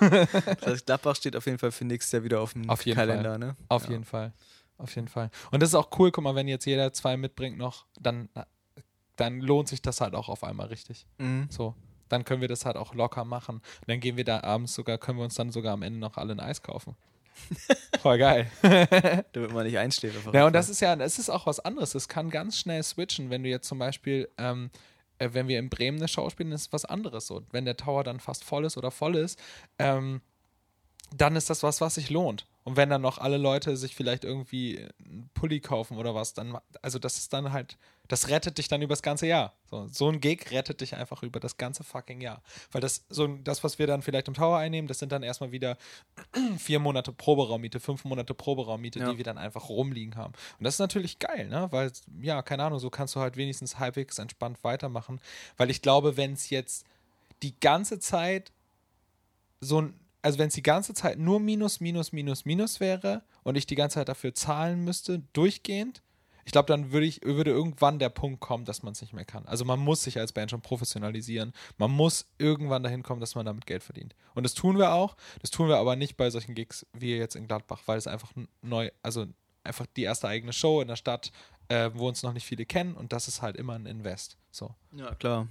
das 0.60 0.66
heißt 0.66 0.86
Gladbach 0.86 1.16
steht 1.16 1.36
auf 1.36 1.46
jeden 1.46 1.58
Fall 1.58 1.72
für 1.72 1.84
nächstes 1.84 2.12
Jahr 2.12 2.24
wieder 2.24 2.40
auf 2.40 2.52
dem 2.52 2.68
auf 2.68 2.82
Kalender, 2.84 3.30
Fall. 3.30 3.38
ne? 3.38 3.56
Auf 3.68 3.84
ja. 3.84 3.90
jeden 3.90 4.04
Fall. 4.04 4.32
Auf 4.78 4.94
jeden 4.94 5.08
Fall. 5.08 5.30
Und 5.50 5.62
das 5.62 5.70
ist 5.70 5.74
auch 5.74 5.88
cool, 5.98 6.10
guck 6.10 6.24
mal, 6.24 6.34
wenn 6.34 6.48
jetzt 6.48 6.66
jeder 6.66 6.92
zwei 6.92 7.16
mitbringt 7.16 7.56
noch, 7.56 7.86
dann, 7.98 8.28
dann 9.16 9.40
lohnt 9.40 9.68
sich 9.68 9.80
das 9.80 10.00
halt 10.00 10.14
auch 10.14 10.28
auf 10.28 10.44
einmal 10.44 10.66
richtig. 10.66 11.06
Mhm. 11.18 11.48
So. 11.50 11.74
Dann 12.08 12.24
können 12.24 12.40
wir 12.40 12.48
das 12.48 12.66
halt 12.66 12.76
auch 12.76 12.94
locker 12.94 13.24
machen. 13.24 13.56
Und 13.56 13.88
dann 13.88 14.00
gehen 14.00 14.16
wir 14.16 14.24
da 14.24 14.42
abends 14.42 14.74
sogar, 14.74 14.98
können 14.98 15.18
wir 15.18 15.24
uns 15.24 15.34
dann 15.34 15.50
sogar 15.50 15.72
am 15.72 15.82
Ende 15.82 15.98
noch 15.98 16.18
alle 16.18 16.32
ein 16.32 16.40
Eis 16.40 16.62
kaufen. 16.62 16.94
Voll 18.00 18.18
geil. 18.18 18.50
Damit 19.32 19.52
man 19.52 19.66
nicht 19.66 19.78
einsteht. 19.78 20.14
Ja, 20.32 20.46
und 20.46 20.52
das 20.52 20.68
ist 20.68 20.80
ja, 20.80 20.96
das 20.96 21.18
ist 21.18 21.30
auch 21.30 21.46
was 21.46 21.60
anderes. 21.60 21.94
Es 21.94 22.08
kann 22.08 22.30
ganz 22.30 22.58
schnell 22.58 22.82
switchen, 22.82 23.30
wenn 23.30 23.42
du 23.42 23.48
jetzt 23.48 23.68
zum 23.68 23.78
Beispiel, 23.78 24.28
ähm, 24.38 24.70
äh, 25.18 25.30
wenn 25.32 25.48
wir 25.48 25.58
in 25.58 25.68
Bremen 25.68 25.98
eine 25.98 26.08
Show 26.08 26.28
spielen, 26.30 26.52
ist 26.52 26.72
was 26.72 26.84
anderes 26.84 27.26
so. 27.26 27.42
Wenn 27.50 27.64
der 27.64 27.76
Tower 27.76 28.04
dann 28.04 28.20
fast 28.20 28.44
voll 28.44 28.64
ist 28.64 28.76
oder 28.76 28.90
voll 28.90 29.16
ist, 29.16 29.38
ähm, 29.78 30.20
dann 31.14 31.36
ist 31.36 31.50
das 31.50 31.62
was, 31.62 31.80
was 31.80 31.94
sich 31.94 32.10
lohnt. 32.10 32.46
Und 32.64 32.76
wenn 32.76 32.90
dann 32.90 33.02
noch 33.02 33.18
alle 33.18 33.36
Leute 33.36 33.76
sich 33.76 33.94
vielleicht 33.94 34.24
irgendwie 34.24 34.88
einen 34.98 35.30
Pulli 35.34 35.60
kaufen 35.60 35.98
oder 35.98 36.14
was, 36.14 36.34
dann, 36.34 36.58
also 36.82 36.98
das 36.98 37.16
ist 37.16 37.32
dann 37.32 37.52
halt, 37.52 37.78
das 38.08 38.28
rettet 38.28 38.58
dich 38.58 38.68
dann 38.68 38.82
über 38.82 38.92
das 38.92 39.02
ganze 39.02 39.26
Jahr. 39.26 39.54
So, 39.70 39.86
so 39.88 40.08
ein 40.08 40.20
Gig 40.20 40.50
rettet 40.50 40.80
dich 40.80 40.94
einfach 40.94 41.22
über 41.22 41.40
das 41.40 41.56
ganze 41.56 41.84
fucking 41.84 42.20
Jahr. 42.20 42.42
Weil 42.72 42.80
das, 42.80 43.04
so 43.08 43.26
das, 43.26 43.64
was 43.64 43.78
wir 43.78 43.86
dann 43.86 44.02
vielleicht 44.02 44.28
im 44.28 44.34
Tower 44.34 44.58
einnehmen, 44.58 44.88
das 44.88 44.98
sind 44.98 45.12
dann 45.12 45.22
erstmal 45.22 45.52
wieder 45.52 45.76
vier 46.58 46.78
Monate 46.78 47.12
Proberaummiete, 47.12 47.80
fünf 47.80 48.04
Monate 48.04 48.34
Proberaummiete, 48.34 49.00
ja. 49.00 49.10
die 49.10 49.18
wir 49.18 49.24
dann 49.24 49.38
einfach 49.38 49.68
rumliegen 49.68 50.16
haben. 50.16 50.34
Und 50.58 50.64
das 50.64 50.74
ist 50.74 50.80
natürlich 50.80 51.18
geil, 51.18 51.48
ne? 51.48 51.68
Weil, 51.70 51.92
ja, 52.20 52.42
keine 52.42 52.64
Ahnung, 52.64 52.78
so 52.78 52.90
kannst 52.90 53.14
du 53.16 53.20
halt 53.20 53.36
wenigstens 53.36 53.78
halbwegs 53.78 54.18
entspannt 54.18 54.58
weitermachen. 54.62 55.20
Weil 55.56 55.70
ich 55.70 55.82
glaube, 55.82 56.16
wenn 56.16 56.32
es 56.32 56.50
jetzt 56.50 56.86
die 57.42 57.58
ganze 57.58 57.98
Zeit 57.98 58.52
so 59.60 59.80
ein 59.80 59.94
also 60.26 60.40
wenn 60.40 60.48
es 60.48 60.54
die 60.54 60.62
ganze 60.62 60.92
Zeit 60.92 61.20
nur 61.20 61.38
Minus, 61.38 61.78
Minus, 61.78 62.10
Minus, 62.10 62.44
Minus 62.44 62.80
wäre 62.80 63.22
und 63.44 63.56
ich 63.56 63.64
die 63.64 63.76
ganze 63.76 63.94
Zeit 63.94 64.08
dafür 64.08 64.34
zahlen 64.34 64.82
müsste, 64.82 65.20
durchgehend, 65.32 66.02
ich 66.46 66.52
glaube, 66.52 66.68
dann 66.68 66.92
würde 66.92 67.06
ich, 67.06 67.22
würde 67.24 67.50
irgendwann 67.50 67.98
der 67.98 68.08
Punkt 68.08 68.40
kommen, 68.40 68.64
dass 68.64 68.84
man 68.84 68.92
es 68.92 69.00
nicht 69.00 69.12
mehr 69.12 69.24
kann. 69.24 69.44
Also 69.46 69.64
man 69.64 69.80
muss 69.80 70.04
sich 70.04 70.16
als 70.20 70.32
Band 70.32 70.52
schon 70.52 70.60
professionalisieren. 70.62 71.52
Man 71.76 71.90
muss 71.90 72.28
irgendwann 72.38 72.84
dahin 72.84 73.02
kommen, 73.02 73.20
dass 73.20 73.34
man 73.34 73.44
damit 73.44 73.66
Geld 73.66 73.82
verdient. 73.82 74.14
Und 74.34 74.44
das 74.44 74.54
tun 74.54 74.78
wir 74.78 74.92
auch. 74.92 75.16
Das 75.42 75.50
tun 75.50 75.68
wir 75.68 75.76
aber 75.76 75.96
nicht 75.96 76.16
bei 76.16 76.30
solchen 76.30 76.54
Gigs 76.54 76.86
wie 76.92 77.16
jetzt 77.16 77.34
in 77.34 77.48
Gladbach, 77.48 77.82
weil 77.86 77.98
es 77.98 78.06
einfach 78.06 78.30
neu, 78.62 78.90
also 79.02 79.26
einfach 79.64 79.86
die 79.96 80.04
erste 80.04 80.28
eigene 80.28 80.52
Show 80.52 80.80
in 80.80 80.86
der 80.86 80.94
Stadt, 80.94 81.32
äh, 81.66 81.90
wo 81.94 82.06
uns 82.06 82.22
noch 82.22 82.32
nicht 82.32 82.46
viele 82.46 82.64
kennen 82.64 82.94
und 82.94 83.12
das 83.12 83.26
ist 83.26 83.42
halt 83.42 83.56
immer 83.56 83.74
ein 83.74 83.86
Invest. 83.86 84.36
So. 84.52 84.72
Ja, 84.92 85.16
klar. 85.16 85.48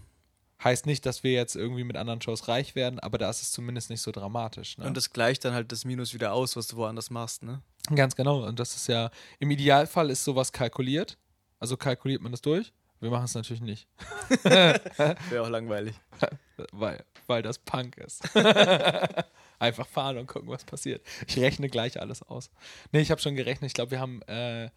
Heißt 0.63 0.85
nicht, 0.85 1.05
dass 1.05 1.25
wir 1.25 1.33
jetzt 1.33 1.57
irgendwie 1.57 1.83
mit 1.83 1.97
anderen 1.97 2.21
Shows 2.21 2.47
reich 2.47 2.73
werden, 2.75 3.01
aber 3.01 3.17
da 3.17 3.29
ist 3.29 3.41
es 3.41 3.51
zumindest 3.51 3.89
nicht 3.89 4.01
so 4.01 4.11
dramatisch. 4.11 4.77
Ne? 4.77 4.85
Und 4.85 4.95
das 4.95 5.11
gleicht 5.11 5.43
dann 5.43 5.53
halt 5.53 5.73
das 5.73 5.83
Minus 5.83 6.13
wieder 6.13 6.31
aus, 6.31 6.55
was 6.55 6.67
du 6.67 6.77
woanders 6.77 7.09
machst, 7.09 7.43
ne? 7.43 7.61
Ganz 7.93 8.15
genau. 8.15 8.45
Und 8.45 8.59
das 8.59 8.75
ist 8.75 8.87
ja, 8.87 9.09
im 9.39 9.51
Idealfall 9.51 10.09
ist 10.09 10.23
sowas 10.23 10.51
kalkuliert. 10.51 11.17
Also 11.59 11.77
kalkuliert 11.77 12.21
man 12.21 12.31
das 12.31 12.41
durch. 12.41 12.73
Wir 12.99 13.09
machen 13.09 13.25
es 13.25 13.35
natürlich 13.35 13.61
nicht. 13.61 13.87
Wäre 14.43 15.41
auch 15.41 15.49
langweilig. 15.49 15.95
weil, 16.71 17.03
weil 17.27 17.41
das 17.41 17.59
Punk 17.59 17.97
ist. 17.97 18.23
Einfach 19.59 19.87
fahren 19.87 20.17
und 20.17 20.27
gucken, 20.27 20.49
was 20.49 20.63
passiert. 20.63 21.05
Ich 21.27 21.37
rechne 21.37 21.69
gleich 21.69 21.99
alles 21.99 22.23
aus. 22.23 22.49
Nee, 22.91 23.01
ich 23.01 23.11
habe 23.11 23.21
schon 23.21 23.35
gerechnet. 23.35 23.69
Ich 23.69 23.73
glaube, 23.73 23.91
wir 23.91 23.99
haben 23.99 24.21
äh, 24.23 24.69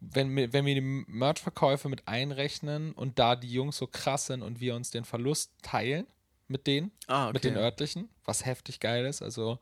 wenn, 0.00 0.36
wenn 0.52 0.66
wir 0.66 0.74
die 0.74 0.80
Merch-Verkäufe 0.80 1.88
mit 1.88 2.06
einrechnen 2.06 2.92
und 2.92 3.18
da 3.18 3.36
die 3.36 3.50
Jungs 3.52 3.76
so 3.76 3.86
krass 3.86 4.26
sind 4.26 4.42
und 4.42 4.60
wir 4.60 4.74
uns 4.74 4.90
den 4.90 5.04
Verlust 5.04 5.52
teilen 5.62 6.06
mit 6.48 6.66
denen, 6.66 6.92
ah, 7.06 7.24
okay. 7.24 7.32
mit 7.34 7.44
den 7.44 7.56
örtlichen, 7.56 8.08
was 8.24 8.44
heftig 8.44 8.80
geil 8.80 9.04
ist. 9.06 9.22
Also, 9.22 9.58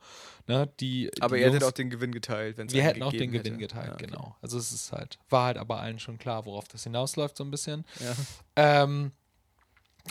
ne, 0.47 0.71
die. 0.81 1.11
Aber 1.21 1.37
die 1.37 1.43
ihr 1.43 1.49
hättet 1.49 1.65
auch 1.65 1.73
den 1.73 1.91
Gewinn 1.91 2.13
geteilt, 2.13 2.59
wenn 2.59 2.67
es 2.67 2.75
Wir 2.75 2.83
hätten 2.83 3.03
auch 3.03 3.13
den 3.13 3.33
Gewinn 3.33 3.55
hätte. 3.55 3.59
geteilt, 3.59 3.87
ja, 3.89 3.95
okay. 3.95 4.07
genau. 4.07 4.37
Also 4.43 4.59
es 4.59 4.73
ist 4.73 4.93
halt, 4.93 5.19
war 5.31 5.47
halt 5.47 5.59
aber 5.59 5.81
allen 5.81 5.99
schon 5.99 6.19
klar, 6.19 6.47
worauf 6.47 6.69
das 6.69 6.85
hinausläuft, 6.85 7.37
so 7.37 7.45
ein 7.45 7.51
bisschen. 7.51 7.85
Ja. 8.01 8.15
Ähm, 8.57 9.13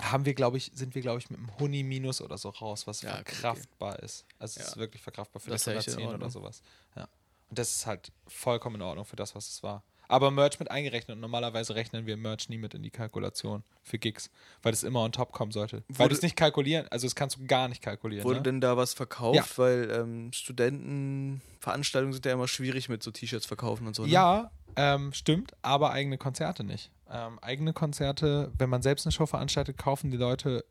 haben 0.01 0.25
wir, 0.25 0.33
glaube 0.33 0.57
ich, 0.57 0.71
sind 0.73 0.95
wir, 0.95 1.03
glaube 1.03 1.19
ich, 1.19 1.29
mit 1.29 1.39
einem 1.39 1.59
Huni 1.59 1.83
minus 1.83 2.21
oder 2.21 2.37
so 2.37 2.49
raus, 2.49 2.87
was 2.87 3.03
ja, 3.03 3.13
verkraftbar 3.13 3.93
okay. 3.93 4.05
ist. 4.05 4.25
Also 4.39 4.59
es 4.59 4.69
ist 4.69 4.77
wirklich 4.77 5.03
verkraftbar 5.03 5.39
für 5.39 5.51
das 5.51 5.67
110 5.67 6.07
oder 6.07 6.31
sowas. 6.31 6.63
Ja. 6.95 7.07
Und 7.49 7.59
das 7.59 7.75
ist 7.75 7.85
halt 7.85 8.11
vollkommen 8.27 8.77
in 8.77 8.81
Ordnung 8.81 9.05
für 9.05 9.15
das, 9.15 9.35
was 9.35 9.47
es 9.47 9.61
war 9.61 9.83
aber 10.13 10.29
Merch 10.29 10.59
mit 10.59 10.69
eingerechnet. 10.69 11.15
Und 11.15 11.21
normalerweise 11.21 11.73
rechnen 11.73 12.05
wir 12.05 12.17
Merch 12.17 12.47
nie 12.47 12.59
mit 12.59 12.75
in 12.75 12.83
die 12.83 12.91
Kalkulation 12.91 13.63
für 13.81 13.97
Gigs, 13.97 14.29
weil 14.61 14.71
es 14.71 14.83
immer 14.83 15.01
on 15.01 15.11
top 15.11 15.31
kommen 15.31 15.51
sollte. 15.51 15.77
Wurde 15.87 15.99
weil 15.99 16.09
du 16.09 16.13
es 16.13 16.21
nicht 16.21 16.35
kalkulieren, 16.35 16.87
also 16.89 17.07
das 17.07 17.15
kannst 17.15 17.37
du 17.37 17.47
gar 17.47 17.67
nicht 17.67 17.81
kalkulieren. 17.81 18.23
Wurde 18.23 18.37
ne? 18.37 18.43
denn 18.43 18.61
da 18.61 18.77
was 18.77 18.93
verkauft? 18.93 19.35
Ja. 19.35 19.43
Weil 19.55 19.89
ähm, 19.89 20.31
Studentenveranstaltungen 20.31 22.13
sind 22.13 22.27
ja 22.27 22.33
immer 22.33 22.47
schwierig 22.47 22.89
mit 22.89 23.01
so 23.01 23.09
T-Shirts 23.09 23.47
verkaufen 23.47 23.87
und 23.87 23.95
so. 23.95 24.03
Ne? 24.03 24.09
Ja, 24.09 24.51
ähm, 24.75 25.13
stimmt, 25.13 25.53
aber 25.63 25.91
eigene 25.91 26.19
Konzerte 26.19 26.63
nicht. 26.63 26.91
Ähm, 27.09 27.39
eigene 27.39 27.73
Konzerte, 27.73 28.51
wenn 28.55 28.69
man 28.69 28.83
selbst 28.83 29.07
eine 29.07 29.11
Show 29.11 29.25
veranstaltet, 29.25 29.79
kaufen 29.79 30.11
die 30.11 30.17
Leute 30.17 30.63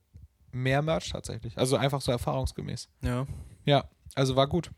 mehr 0.52 0.82
Merch 0.82 1.10
tatsächlich. 1.10 1.58
Also 1.58 1.76
einfach 1.76 2.00
so 2.00 2.12
erfahrungsgemäß. 2.12 2.88
Ja. 3.02 3.26
Ja, 3.64 3.88
also 4.14 4.36
war 4.36 4.46
gut 4.46 4.70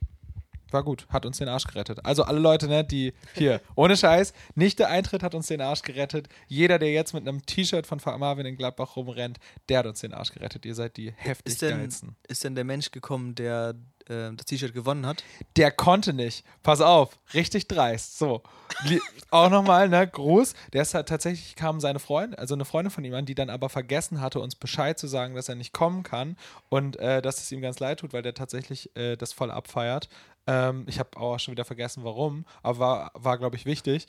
war 0.75 0.85
gut, 0.85 1.07
hat 1.09 1.25
uns 1.25 1.39
den 1.39 1.49
Arsch 1.49 1.65
gerettet. 1.65 2.05
Also 2.05 2.25
alle 2.25 2.39
Leute, 2.39 2.69
ne, 2.69 2.85
die 2.85 3.15
hier, 3.35 3.63
ohne 3.75 3.97
Scheiß, 3.97 4.35
nicht 4.55 4.79
der 4.79 4.91
Eintritt 4.91 5.23
hat 5.23 5.35
uns 5.35 5.47
den 5.47 5.63
Arsch 5.63 5.81
gerettet. 5.81 6.29
Jeder, 6.47 6.79
der 6.79 6.93
jetzt 6.93 7.15
mit 7.15 7.27
einem 7.27 7.47
T-Shirt 7.47 7.87
von 7.87 7.99
Marvin 8.19 8.45
in 8.45 8.57
Gladbach 8.57 8.97
rumrennt, 8.97 9.39
der 9.71 9.79
hat 9.79 9.87
uns 9.87 10.01
den 10.01 10.13
Arsch 10.13 10.33
gerettet. 10.33 10.67
Ihr 10.67 10.75
seid 10.75 10.99
die 10.99 11.13
heftig 11.17 11.55
ist 11.55 11.63
denn, 11.63 11.79
geilsten. 11.79 12.17
Ist 12.29 12.45
denn 12.45 12.55
der 12.55 12.65
Mensch 12.65 12.91
gekommen, 12.91 13.35
der 13.35 13.75
äh, 14.09 14.33
das 14.35 14.47
T-Shirt 14.47 14.75
gewonnen 14.75 15.07
hat? 15.07 15.25
Der 15.57 15.71
konnte 15.71 16.13
nicht. 16.13 16.45
Pass 16.63 16.81
auf, 16.81 17.19
richtig 17.35 17.69
dreist. 17.69 18.19
So. 18.19 18.43
auch 19.31 19.51
nochmal, 19.51 19.89
ne, 19.89 20.07
Gruß. 20.07 20.55
Der 20.73 20.83
ist 20.83 20.95
halt 20.95 21.09
tatsächlich 21.09 21.57
kam 21.57 21.81
seine 21.81 21.99
Freundin, 21.99 22.39
also 22.39 22.55
eine 22.55 22.65
Freundin 22.65 22.91
von 22.91 23.05
ihm 23.05 23.15
an, 23.15 23.27
die 23.27 23.35
dann 23.35 23.51
aber 23.51 23.69
vergessen 23.69 24.21
hatte, 24.21 24.41
uns 24.41 24.55
Bescheid 24.55 24.99
zu 24.99 25.07
sagen, 25.07 25.35
dass 25.35 25.49
er 25.49 25.55
nicht 25.55 25.73
kommen 25.73 26.03
kann 26.03 26.37
und 26.69 26.97
äh, 26.97 27.23
dass 27.23 27.39
es 27.39 27.53
ihm 27.53 27.61
ganz 27.61 27.81
leid 27.81 28.01
tut, 28.01 28.13
weil 28.13 28.23
der 28.23 28.35
tatsächlich 28.35 28.95
äh, 28.97 29.17
das 29.17 29.33
voll 29.33 29.51
abfeiert. 29.51 30.09
Ähm, 30.47 30.85
ich 30.87 30.99
habe 30.99 31.17
auch 31.17 31.39
schon 31.39 31.53
wieder 31.53 31.65
vergessen, 31.65 32.05
warum, 32.05 32.45
aber 32.63 32.79
war, 32.79 33.11
war 33.15 33.39
glaube 33.39 33.57
ich, 33.57 33.67
wichtig. 33.67 34.07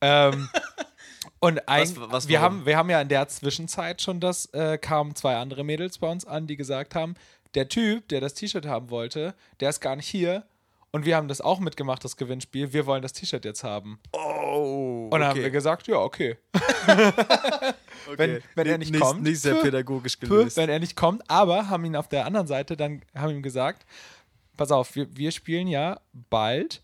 Ähm, 0.00 0.48
und 1.40 1.68
ein, 1.68 1.96
was, 1.96 2.12
was, 2.12 2.28
wir, 2.28 2.40
haben, 2.40 2.66
wir 2.66 2.76
haben 2.76 2.90
ja 2.90 3.00
in 3.00 3.08
der 3.08 3.26
Zwischenzeit 3.28 4.02
schon 4.02 4.20
das, 4.20 4.46
äh, 4.46 4.78
kamen 4.78 5.14
zwei 5.14 5.36
andere 5.36 5.64
Mädels 5.64 5.98
bei 5.98 6.10
uns 6.10 6.24
an, 6.24 6.46
die 6.46 6.56
gesagt 6.56 6.94
haben, 6.94 7.14
der 7.54 7.68
Typ, 7.68 8.08
der 8.08 8.20
das 8.20 8.34
T-Shirt 8.34 8.66
haben 8.66 8.90
wollte, 8.90 9.34
der 9.60 9.70
ist 9.70 9.80
gar 9.80 9.96
nicht 9.96 10.08
hier. 10.08 10.44
Und 10.90 11.04
wir 11.04 11.16
haben 11.16 11.28
das 11.28 11.40
auch 11.40 11.60
mitgemacht, 11.60 12.02
das 12.02 12.16
Gewinnspiel. 12.16 12.72
Wir 12.72 12.86
wollen 12.86 13.02
das 13.02 13.12
T-Shirt 13.12 13.44
jetzt 13.44 13.62
haben. 13.62 14.00
Oh. 14.12 15.08
Und 15.10 15.20
dann 15.20 15.30
okay. 15.30 15.38
haben 15.38 15.42
wir 15.42 15.50
gesagt, 15.50 15.86
ja, 15.86 15.98
okay. 15.98 16.38
okay. 16.86 17.12
Wenn, 18.16 18.42
wenn 18.54 18.66
er 18.66 18.78
nicht, 18.78 18.92
nicht 18.92 19.00
kommt. 19.00 19.22
Nicht 19.22 19.40
sehr 19.40 19.54
pädagogisch 19.62 20.18
gelöst. 20.20 20.56
Wenn 20.56 20.70
er 20.70 20.78
nicht 20.78 20.96
kommt, 20.96 21.22
aber 21.30 21.68
haben 21.68 21.84
ihn 21.84 21.96
auf 21.96 22.08
der 22.08 22.24
anderen 22.24 22.46
Seite 22.46 22.76
dann, 22.76 23.02
haben 23.14 23.32
ihm 23.32 23.42
gesagt, 23.42 23.84
pass 24.56 24.70
auf, 24.70 24.94
wir, 24.94 25.14
wir 25.14 25.30
spielen 25.30 25.68
ja 25.68 26.00
bald 26.12 26.82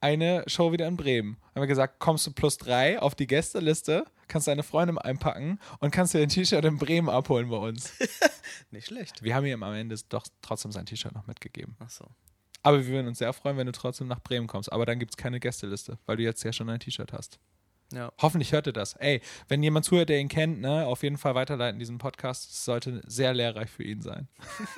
eine 0.00 0.44
Show 0.46 0.72
wieder 0.72 0.86
in 0.86 0.96
Bremen. 0.96 1.36
Haben 1.54 1.62
wir 1.62 1.66
gesagt, 1.66 1.98
kommst 1.98 2.26
du 2.26 2.32
plus 2.32 2.58
drei 2.58 3.00
auf 3.00 3.14
die 3.14 3.26
Gästeliste, 3.26 4.04
kannst 4.30 4.48
deine 4.48 4.62
Freundin 4.62 4.96
einpacken 4.96 5.58
und 5.80 5.90
kannst 5.90 6.14
dir 6.14 6.20
ein 6.20 6.28
T-Shirt 6.28 6.64
in 6.64 6.78
Bremen 6.78 7.10
abholen 7.10 7.50
bei 7.50 7.56
uns. 7.56 7.92
Nicht 8.70 8.86
schlecht. 8.86 9.22
Wir 9.22 9.34
haben 9.34 9.44
ihm 9.44 9.62
am 9.62 9.74
Ende 9.74 9.96
doch 10.08 10.26
trotzdem 10.40 10.72
sein 10.72 10.86
T-Shirt 10.86 11.14
noch 11.14 11.26
mitgegeben. 11.26 11.76
Ach 11.80 11.90
so. 11.90 12.06
Aber 12.62 12.78
wir 12.78 12.86
würden 12.86 13.08
uns 13.08 13.18
sehr 13.18 13.32
freuen, 13.32 13.56
wenn 13.56 13.66
du 13.66 13.72
trotzdem 13.72 14.06
nach 14.06 14.20
Bremen 14.20 14.46
kommst. 14.46 14.72
Aber 14.72 14.86
dann 14.86 14.98
gibt 14.98 15.12
es 15.12 15.16
keine 15.16 15.40
Gästeliste, 15.40 15.98
weil 16.06 16.16
du 16.16 16.22
jetzt 16.22 16.42
ja 16.42 16.52
schon 16.52 16.70
ein 16.70 16.80
T-Shirt 16.80 17.12
hast. 17.12 17.38
Ja. 17.92 18.12
Hoffentlich 18.22 18.52
hört 18.52 18.66
ihr 18.66 18.72
das. 18.72 18.94
Ey, 18.94 19.20
wenn 19.48 19.62
jemand 19.62 19.84
zuhört, 19.84 20.08
der 20.08 20.20
ihn 20.20 20.28
kennt, 20.28 20.60
ne, 20.60 20.86
auf 20.86 21.02
jeden 21.02 21.18
Fall 21.18 21.34
weiterleiten 21.34 21.78
diesen 21.78 21.98
Podcast. 21.98 22.50
Es 22.50 22.64
sollte 22.64 23.02
sehr 23.06 23.34
lehrreich 23.34 23.68
für 23.68 23.82
ihn 23.82 24.00
sein. 24.00 24.28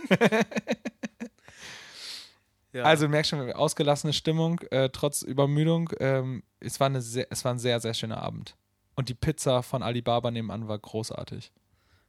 Ja. 2.72 2.84
Also 2.84 3.06
merkst 3.06 3.30
schon, 3.30 3.52
ausgelassene 3.52 4.12
Stimmung, 4.12 4.60
äh, 4.70 4.88
trotz 4.90 5.22
Übermüdung. 5.22 5.90
Ähm, 6.00 6.42
es, 6.58 6.80
war 6.80 6.86
eine 6.86 7.02
sehr, 7.02 7.26
es 7.30 7.44
war 7.44 7.52
ein 7.52 7.58
sehr, 7.58 7.80
sehr 7.80 7.92
schöner 7.92 8.22
Abend. 8.22 8.56
Und 8.94 9.08
die 9.08 9.14
Pizza 9.14 9.62
von 9.62 9.82
Alibaba 9.82 10.30
nebenan 10.30 10.68
war 10.68 10.78
großartig. 10.78 11.52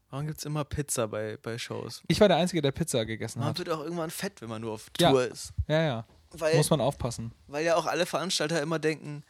Warum 0.09 0.27
gibt 0.27 0.37
es 0.37 0.45
immer 0.45 0.63
Pizza 0.63 1.07
bei, 1.07 1.37
bei 1.41 1.57
Shows? 1.57 2.03
Ich 2.07 2.19
war 2.19 2.27
der 2.27 2.37
Einzige, 2.37 2.61
der 2.61 2.71
Pizza 2.71 3.05
gegessen 3.05 3.39
man 3.39 3.49
hat. 3.49 3.57
Man 3.57 3.65
wird 3.65 3.75
auch 3.75 3.83
irgendwann 3.83 4.11
fett, 4.11 4.41
wenn 4.41 4.49
man 4.49 4.61
nur 4.61 4.73
auf 4.73 4.89
Tour 4.91 5.25
ja. 5.25 5.31
ist. 5.31 5.53
Ja, 5.67 5.81
ja. 5.81 6.05
Weil, 6.31 6.55
Muss 6.55 6.69
man 6.69 6.81
aufpassen. 6.81 7.31
Weil 7.47 7.65
ja 7.65 7.75
auch 7.75 7.85
alle 7.85 8.05
Veranstalter 8.05 8.61
immer 8.61 8.79
denken, 8.79 9.23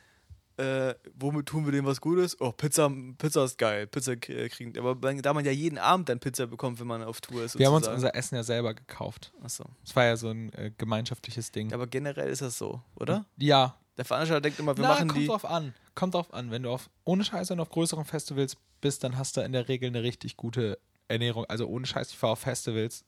äh, 0.58 0.94
womit 1.16 1.48
tun 1.48 1.66
wir 1.66 1.72
dem 1.72 1.86
was 1.86 2.00
Gutes? 2.00 2.40
Oh, 2.40 2.52
Pizza, 2.52 2.92
Pizza 3.18 3.46
ist 3.46 3.58
geil, 3.58 3.88
Pizza 3.88 4.12
äh, 4.12 4.50
kriegen. 4.50 4.78
Aber 4.78 4.96
da 4.96 5.34
man 5.34 5.46
ja 5.46 5.52
jeden 5.52 5.78
Abend 5.78 6.10
dann 6.10 6.20
Pizza 6.20 6.48
bekommt, 6.48 6.80
wenn 6.80 6.88
man 6.88 7.04
auf 7.04 7.22
Tour 7.22 7.44
ist. 7.44 7.58
Wir 7.58 7.68
haben 7.68 7.76
uns 7.76 7.88
unser 7.88 8.14
Essen 8.16 8.36
ja 8.36 8.44
selber 8.44 8.74
gekauft. 8.74 9.34
Achso. 9.42 9.66
Das 9.84 9.96
war 9.96 10.06
ja 10.06 10.16
so 10.16 10.30
ein 10.30 10.54
äh, 10.54 10.72
gemeinschaftliches 10.78 11.52
Ding. 11.52 11.74
Aber 11.74 11.88
generell 11.88 12.30
ist 12.30 12.42
das 12.42 12.58
so, 12.58 12.82
oder? 12.96 13.26
Ja. 13.38 13.78
Der 13.98 14.06
Veranstalter 14.06 14.42
denkt 14.42 14.60
immer, 14.60 14.76
wir 14.78 14.84
Na, 14.84 14.90
machen 14.90 15.08
kommt 15.08 15.22
die. 15.22 15.28
Kommt 15.28 15.44
drauf 15.44 15.50
an. 15.50 15.74
Kommt 15.96 16.16
drauf 16.16 16.34
an. 16.34 16.52
Wenn 16.52 16.64
du 16.64 16.72
auf, 16.72 16.90
ohne 17.04 17.24
Scheiß 17.24 17.52
und 17.52 17.60
auf 17.60 17.70
größeren 17.70 18.06
Festivals 18.06 18.58
bist, 18.82 19.04
dann 19.04 19.18
hast 19.18 19.38
du 19.38 19.42
in 19.42 19.52
der 19.52 19.68
Regel 19.68 19.88
eine 19.88 20.04
richtig 20.04 20.38
gute 20.38 20.80
Ernährung. 21.08 21.46
Also 21.46 21.68
ohne 21.68 21.86
Scheiß, 21.86 22.12
ich 22.12 22.22
war 22.22 22.32
auf 22.32 22.40
Festivals, 22.40 23.06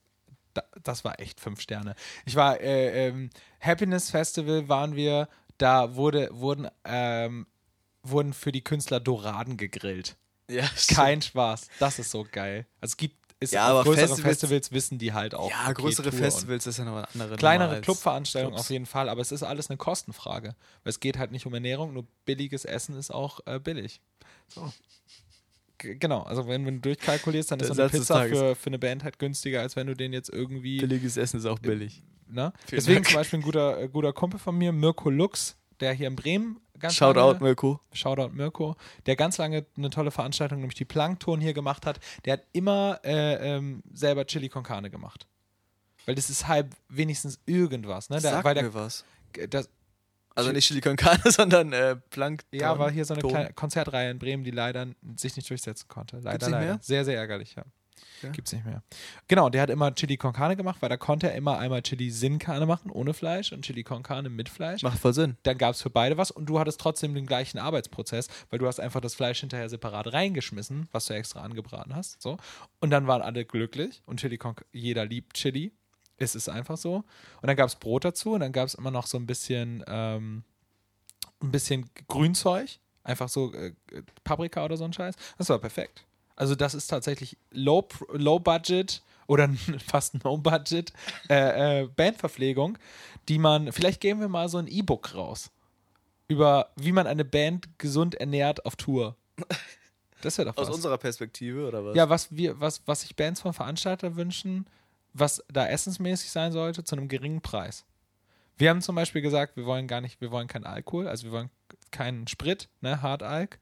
das 0.82 1.04
war 1.04 1.20
echt 1.20 1.40
fünf 1.40 1.60
Sterne. 1.60 1.94
Ich 2.24 2.36
war 2.36 2.60
äh, 2.60 3.08
ähm, 3.08 3.30
Happiness 3.60 4.10
Festival 4.10 4.68
waren 4.68 4.96
wir, 4.96 5.28
da 5.58 5.96
wurde, 5.96 6.28
wurden 6.32 6.68
ähm, 6.84 7.46
wurden 8.02 8.32
für 8.32 8.52
die 8.52 8.62
Künstler 8.62 9.00
Doraden 9.00 9.56
gegrillt. 9.56 10.16
Ja, 10.48 10.64
Kein 10.88 11.22
Spaß. 11.22 11.68
Das 11.80 11.98
ist 11.98 12.10
so 12.10 12.26
geil. 12.30 12.66
Also 12.80 12.92
es 12.92 12.96
gibt 12.96 13.16
ist 13.38 13.52
ja, 13.52 13.66
aber 13.66 13.84
größere 13.84 14.08
Festivals, 14.08 14.38
Festivals, 14.38 14.72
wissen 14.72 14.98
die 14.98 15.12
halt 15.12 15.34
auch. 15.34 15.50
Ja, 15.50 15.70
größere 15.72 16.10
Festivals 16.10 16.66
ist 16.66 16.78
ja 16.78 16.84
noch 16.84 16.96
eine 16.96 17.08
andere 17.12 17.36
Kleinere 17.36 17.80
Clubveranstaltungen 17.82 18.58
auf 18.58 18.70
jeden 18.70 18.86
Fall, 18.86 19.08
aber 19.10 19.20
es 19.20 19.30
ist 19.30 19.42
alles 19.42 19.68
eine 19.68 19.76
Kostenfrage. 19.76 20.56
Weil 20.82 20.90
es 20.90 21.00
geht 21.00 21.18
halt 21.18 21.32
nicht 21.32 21.44
um 21.44 21.52
Ernährung, 21.52 21.92
nur 21.92 22.06
billiges 22.24 22.64
Essen 22.64 22.96
ist 22.96 23.10
auch 23.10 23.40
äh, 23.46 23.58
billig. 23.58 24.00
So. 24.48 24.72
Genau, 25.78 26.22
also 26.22 26.46
wenn, 26.46 26.64
wenn 26.64 26.76
du 26.76 26.80
durchkalkulierst, 26.80 27.50
dann 27.50 27.60
ist 27.60 27.70
eine 27.70 27.90
Pizza 27.90 28.24
für, 28.24 28.54
für 28.54 28.68
eine 28.68 28.78
Band 28.78 29.04
halt 29.04 29.18
günstiger, 29.18 29.60
als 29.60 29.76
wenn 29.76 29.86
du 29.86 29.94
den 29.94 30.14
jetzt 30.14 30.30
irgendwie. 30.30 30.78
Billiges 30.78 31.18
Essen 31.18 31.38
ist 31.38 31.46
auch 31.46 31.58
billig. 31.58 32.02
ne? 32.28 32.54
Deswegen 32.70 32.96
Dank. 32.96 33.08
zum 33.08 33.14
Beispiel 33.16 33.38
ein 33.40 33.42
guter, 33.42 33.80
äh, 33.82 33.88
guter 33.88 34.14
Kumpel 34.14 34.40
von 34.40 34.56
mir, 34.56 34.72
Mirko 34.72 35.10
Lux, 35.10 35.56
der 35.80 35.92
hier 35.92 36.08
in 36.08 36.16
Bremen 36.16 36.60
ganz 36.78 36.94
Shoutout 36.94 37.32
lange, 37.32 37.40
Mirko. 37.40 37.80
Shoutout 37.92 38.34
Mirko, 38.34 38.76
der 39.06 39.16
ganz 39.16 39.38
lange 39.38 39.66
eine 39.76 39.90
tolle 39.90 40.10
Veranstaltung, 40.10 40.58
nämlich 40.58 40.76
die 40.76 40.84
Plankton 40.84 41.40
hier 41.40 41.54
gemacht 41.54 41.86
hat. 41.86 42.00
Der 42.24 42.34
hat 42.34 42.44
immer 42.52 43.00
äh, 43.04 43.56
ähm, 43.56 43.82
selber 43.92 44.26
Chili 44.26 44.48
con 44.48 44.62
Carne 44.62 44.90
gemacht. 44.90 45.26
Weil 46.04 46.14
das 46.14 46.30
ist 46.30 46.46
halt 46.46 46.68
wenigstens 46.88 47.40
irgendwas, 47.46 48.10
ne? 48.10 48.20
Der, 48.20 48.32
Sag 48.32 48.44
weil 48.44 48.54
mir 48.62 48.74
was. 48.74 49.04
Das, 49.50 49.68
also 50.34 50.52
nicht 50.52 50.66
Chili 50.66 50.80
con 50.80 50.96
Carne, 50.96 51.22
sondern 51.30 51.72
äh, 51.72 51.96
Plankton. 51.96 52.60
Ja, 52.60 52.78
war 52.78 52.90
hier 52.90 53.04
so 53.04 53.14
eine 53.14 53.22
kleine 53.22 53.52
Konzertreihe 53.52 54.10
in 54.10 54.18
Bremen, 54.18 54.44
die 54.44 54.50
leider 54.50 54.86
sich 55.16 55.34
nicht 55.36 55.48
durchsetzen 55.50 55.88
konnte. 55.88 56.18
Leider, 56.18 56.48
leider. 56.48 56.64
Mehr? 56.64 56.78
Sehr, 56.80 57.04
sehr 57.04 57.18
ärgerlich, 57.18 57.54
ja. 57.56 57.64
Okay. 58.18 58.32
Gibt's 58.32 58.52
nicht 58.52 58.64
mehr. 58.64 58.82
Genau, 59.28 59.50
der 59.50 59.62
hat 59.62 59.70
immer 59.70 59.94
Chili 59.94 60.16
con 60.16 60.32
Carne 60.32 60.56
gemacht, 60.56 60.80
weil 60.80 60.88
da 60.88 60.96
konnte 60.96 61.28
er 61.30 61.34
immer 61.34 61.58
einmal 61.58 61.82
Chili 61.82 62.10
Sin 62.10 62.38
Carne 62.38 62.66
machen, 62.66 62.90
ohne 62.90 63.14
Fleisch, 63.14 63.52
und 63.52 63.64
Chili 63.64 63.82
con 63.82 64.02
Carne 64.02 64.28
mit 64.28 64.48
Fleisch. 64.48 64.82
Macht 64.82 64.98
voll 64.98 65.12
Sinn. 65.12 65.36
Dann 65.42 65.58
gab 65.58 65.74
es 65.74 65.82
für 65.82 65.90
beide 65.90 66.16
was 66.16 66.30
und 66.30 66.46
du 66.46 66.58
hattest 66.58 66.80
trotzdem 66.80 67.14
den 67.14 67.26
gleichen 67.26 67.58
Arbeitsprozess, 67.58 68.28
weil 68.50 68.58
du 68.58 68.66
hast 68.66 68.80
einfach 68.80 69.00
das 69.00 69.14
Fleisch 69.14 69.40
hinterher 69.40 69.68
separat 69.68 70.12
reingeschmissen, 70.12 70.88
was 70.92 71.06
du 71.06 71.14
extra 71.14 71.40
angebraten 71.42 71.94
hast. 71.94 72.20
So. 72.22 72.38
Und 72.80 72.90
dann 72.90 73.06
waren 73.06 73.22
alle 73.22 73.44
glücklich 73.44 74.02
und 74.06 74.20
Chili 74.20 74.38
con 74.38 74.54
jeder 74.72 75.04
liebt 75.04 75.34
Chili. 75.34 75.72
Es 76.18 76.34
ist 76.34 76.48
einfach 76.48 76.78
so. 76.78 76.96
Und 76.96 77.46
dann 77.46 77.56
gab 77.56 77.68
es 77.68 77.76
Brot 77.76 78.04
dazu 78.04 78.32
und 78.32 78.40
dann 78.40 78.52
gab 78.52 78.66
es 78.66 78.74
immer 78.74 78.90
noch 78.90 79.06
so 79.06 79.18
ein 79.18 79.26
bisschen, 79.26 79.84
ähm, 79.86 80.44
ein 81.40 81.50
bisschen 81.50 81.90
Grünzeug. 82.08 82.78
Einfach 83.02 83.28
so 83.28 83.52
äh, 83.52 83.72
Paprika 84.24 84.64
oder 84.64 84.76
so 84.76 84.84
ein 84.84 84.92
Scheiß. 84.92 85.14
Das 85.38 85.48
war 85.48 85.58
perfekt. 85.58 86.06
Also 86.36 86.54
das 86.54 86.74
ist 86.74 86.88
tatsächlich 86.88 87.36
low, 87.50 87.86
low 88.12 88.38
budget 88.38 89.02
oder 89.26 89.48
fast 89.86 90.22
no 90.24 90.36
budget 90.38 90.92
äh, 91.28 91.82
äh, 91.82 91.88
Bandverpflegung, 91.88 92.78
die 93.28 93.38
man, 93.38 93.72
vielleicht 93.72 94.00
geben 94.00 94.20
wir 94.20 94.28
mal 94.28 94.48
so 94.48 94.58
ein 94.58 94.68
E-Book 94.68 95.14
raus 95.14 95.50
über 96.28 96.70
wie 96.76 96.92
man 96.92 97.06
eine 97.06 97.24
Band 97.24 97.78
gesund 97.78 98.14
ernährt 98.14 98.64
auf 98.66 98.76
Tour. 98.76 99.16
Das 100.22 100.38
wäre 100.38 100.48
doch 100.48 100.56
was. 100.56 100.68
Aus 100.68 100.74
unserer 100.74 100.98
Perspektive 100.98 101.68
oder 101.68 101.84
was? 101.84 101.96
Ja, 101.96 102.08
was 102.08 102.34
wir, 102.34 102.58
was, 102.58 102.82
was 102.86 103.02
sich 103.02 103.14
Bands 103.16 103.40
von 103.40 103.52
Veranstaltern 103.52 104.16
wünschen, 104.16 104.66
was 105.12 105.44
da 105.48 105.66
essensmäßig 105.68 106.30
sein 106.30 106.52
sollte, 106.52 106.84
zu 106.84 106.96
einem 106.96 107.08
geringen 107.08 107.42
Preis. 107.42 107.84
Wir 108.56 108.70
haben 108.70 108.80
zum 108.80 108.96
Beispiel 108.96 109.22
gesagt, 109.22 109.56
wir 109.56 109.66
wollen 109.66 109.86
gar 109.86 110.00
nicht, 110.00 110.20
wir 110.20 110.30
wollen 110.30 110.48
keinen 110.48 110.64
Alkohol, 110.64 111.06
also 111.06 111.24
wir 111.24 111.32
wollen 111.32 111.50
keinen 111.90 112.26
Sprit, 112.26 112.68
ne, 112.80 113.02
Hartalk. 113.02 113.58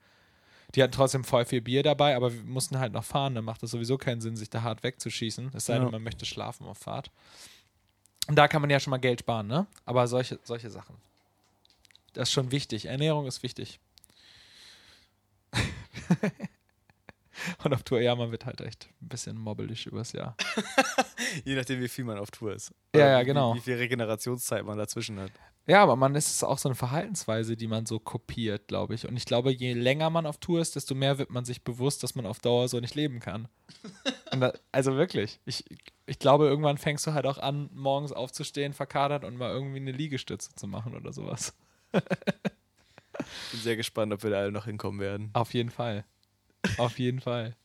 Die 0.74 0.82
hatten 0.82 0.92
trotzdem 0.92 1.24
voll 1.24 1.44
viel 1.44 1.60
Bier 1.60 1.82
dabei, 1.82 2.16
aber 2.16 2.32
wir 2.32 2.42
mussten 2.42 2.78
halt 2.78 2.92
noch 2.92 3.04
fahren. 3.04 3.34
Dann 3.34 3.44
macht 3.44 3.62
es 3.62 3.70
sowieso 3.70 3.96
keinen 3.96 4.20
Sinn, 4.20 4.36
sich 4.36 4.50
da 4.50 4.62
hart 4.62 4.82
wegzuschießen. 4.82 5.52
Es 5.54 5.66
sei 5.66 5.74
denn, 5.74 5.84
ja. 5.84 5.90
man 5.90 6.02
möchte 6.02 6.24
schlafen 6.26 6.66
auf 6.66 6.78
Fahrt. 6.78 7.10
Und 8.26 8.36
da 8.36 8.48
kann 8.48 8.60
man 8.60 8.70
ja 8.70 8.80
schon 8.80 8.90
mal 8.90 8.98
Geld 8.98 9.20
sparen, 9.20 9.46
ne? 9.46 9.66
Aber 9.84 10.06
solche, 10.08 10.38
solche 10.42 10.70
Sachen. 10.70 10.96
Das 12.14 12.28
ist 12.28 12.32
schon 12.32 12.50
wichtig. 12.50 12.86
Ernährung 12.86 13.26
ist 13.26 13.42
wichtig. 13.42 13.78
Und 17.64 17.74
auf 17.74 17.82
Tour, 17.82 18.00
ja, 18.00 18.14
man 18.14 18.30
wird 18.30 18.46
halt 18.46 18.60
echt 18.60 18.88
ein 19.02 19.08
bisschen 19.08 19.38
mobbelig 19.38 19.86
übers 19.86 20.12
Jahr. 20.12 20.36
Je 21.44 21.54
nachdem, 21.54 21.80
wie 21.80 21.88
viel 21.88 22.04
man 22.04 22.18
auf 22.18 22.30
Tour 22.30 22.52
ist. 22.54 22.74
Ja, 22.94 23.08
ja, 23.08 23.22
genau. 23.22 23.54
Wie, 23.54 23.58
wie 23.58 23.62
viel 23.62 23.76
Regenerationszeit 23.76 24.64
man 24.64 24.78
dazwischen 24.78 25.18
hat. 25.18 25.32
Ja, 25.66 25.82
aber 25.82 25.96
man 25.96 26.14
ist 26.14 26.28
es 26.28 26.44
auch 26.44 26.58
so 26.58 26.68
eine 26.68 26.76
Verhaltensweise, 26.76 27.56
die 27.56 27.66
man 27.66 27.86
so 27.86 27.98
kopiert, 27.98 28.68
glaube 28.68 28.94
ich. 28.94 29.08
Und 29.08 29.16
ich 29.16 29.24
glaube, 29.24 29.50
je 29.50 29.72
länger 29.72 30.10
man 30.10 30.26
auf 30.26 30.36
Tour 30.36 30.60
ist, 30.60 30.76
desto 30.76 30.94
mehr 30.94 31.16
wird 31.16 31.30
man 31.30 31.46
sich 31.46 31.64
bewusst, 31.64 32.02
dass 32.02 32.14
man 32.14 32.26
auf 32.26 32.38
Dauer 32.38 32.68
so 32.68 32.80
nicht 32.80 32.94
leben 32.94 33.18
kann. 33.18 33.48
da, 34.30 34.52
also 34.72 34.96
wirklich. 34.96 35.40
Ich, 35.46 35.64
ich 36.04 36.18
glaube, 36.18 36.46
irgendwann 36.46 36.76
fängst 36.76 37.06
du 37.06 37.14
halt 37.14 37.24
auch 37.24 37.38
an, 37.38 37.70
morgens 37.72 38.12
aufzustehen, 38.12 38.74
verkadert 38.74 39.24
und 39.24 39.38
mal 39.38 39.50
irgendwie 39.50 39.78
eine 39.78 39.92
Liegestütze 39.92 40.54
zu 40.54 40.66
machen 40.66 40.94
oder 40.94 41.14
sowas. 41.14 41.56
Bin 41.92 43.60
sehr 43.60 43.76
gespannt, 43.76 44.12
ob 44.12 44.22
wir 44.22 44.30
da 44.30 44.38
alle 44.40 44.52
noch 44.52 44.66
hinkommen 44.66 45.00
werden. 45.00 45.30
Auf 45.32 45.54
jeden 45.54 45.70
Fall. 45.70 46.04
Auf 46.78 46.98
jeden 46.98 47.20
Fall. 47.20 47.56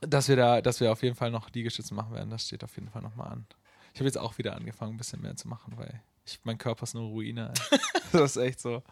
Dass 0.00 0.28
wir 0.28 0.36
da, 0.36 0.60
dass 0.60 0.80
wir 0.80 0.90
auf 0.90 1.02
jeden 1.02 1.14
Fall 1.14 1.30
noch 1.30 1.50
Liegestützen 1.50 1.96
machen 1.96 2.14
werden, 2.14 2.30
das 2.30 2.46
steht 2.46 2.64
auf 2.64 2.74
jeden 2.76 2.90
Fall 2.90 3.02
nochmal 3.02 3.28
an. 3.28 3.46
Ich 3.94 4.00
habe 4.00 4.06
jetzt 4.06 4.18
auch 4.18 4.38
wieder 4.38 4.56
angefangen, 4.56 4.94
ein 4.94 4.98
bisschen 4.98 5.20
mehr 5.20 5.36
zu 5.36 5.48
machen, 5.48 5.74
weil 5.76 6.02
ich, 6.24 6.40
mein 6.44 6.58
Körper 6.58 6.84
ist 6.84 6.94
eine 6.94 7.04
Ruine. 7.04 7.52
das 8.12 8.36
ist 8.36 8.42
echt 8.42 8.60
so. 8.60 8.82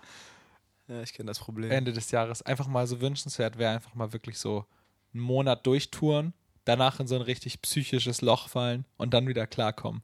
Ja, 0.88 1.02
ich 1.02 1.12
kenne 1.12 1.28
das 1.28 1.38
Problem. 1.38 1.70
Ende 1.70 1.92
des 1.92 2.10
Jahres. 2.10 2.42
Einfach 2.42 2.66
mal 2.66 2.86
so 2.86 3.00
wünschenswert 3.00 3.58
wäre 3.58 3.72
einfach 3.74 3.94
mal 3.94 4.12
wirklich 4.12 4.38
so 4.38 4.66
einen 5.14 5.22
Monat 5.22 5.66
durchtouren, 5.66 6.32
danach 6.64 7.00
in 7.00 7.06
so 7.06 7.14
ein 7.16 7.22
richtig 7.22 7.62
psychisches 7.62 8.20
Loch 8.20 8.48
fallen 8.48 8.84
und 8.96 9.14
dann 9.14 9.26
wieder 9.26 9.46
klarkommen. 9.46 10.02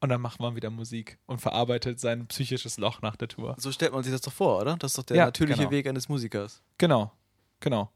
Und 0.00 0.08
dann 0.08 0.20
macht 0.20 0.40
man 0.40 0.56
wieder 0.56 0.70
Musik 0.70 1.18
und 1.26 1.40
verarbeitet 1.40 2.00
sein 2.00 2.26
psychisches 2.26 2.76
Loch 2.76 3.02
nach 3.02 3.14
der 3.14 3.28
Tour. 3.28 3.54
So 3.58 3.70
stellt 3.70 3.92
man 3.92 4.02
sich 4.02 4.12
das 4.12 4.20
doch 4.20 4.32
vor, 4.32 4.60
oder? 4.60 4.76
Das 4.76 4.92
ist 4.92 4.98
doch 4.98 5.04
der 5.04 5.16
ja, 5.16 5.24
natürliche 5.26 5.60
genau. 5.60 5.70
Weg 5.70 5.86
eines 5.86 6.08
Musikers. 6.08 6.60
Genau, 6.78 7.12
genau. 7.62 7.90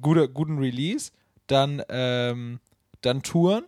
Gute, 0.00 0.28
guten 0.28 0.58
Release, 0.58 1.12
dann, 1.46 1.82
ähm, 1.88 2.58
dann 3.02 3.22
touren, 3.22 3.64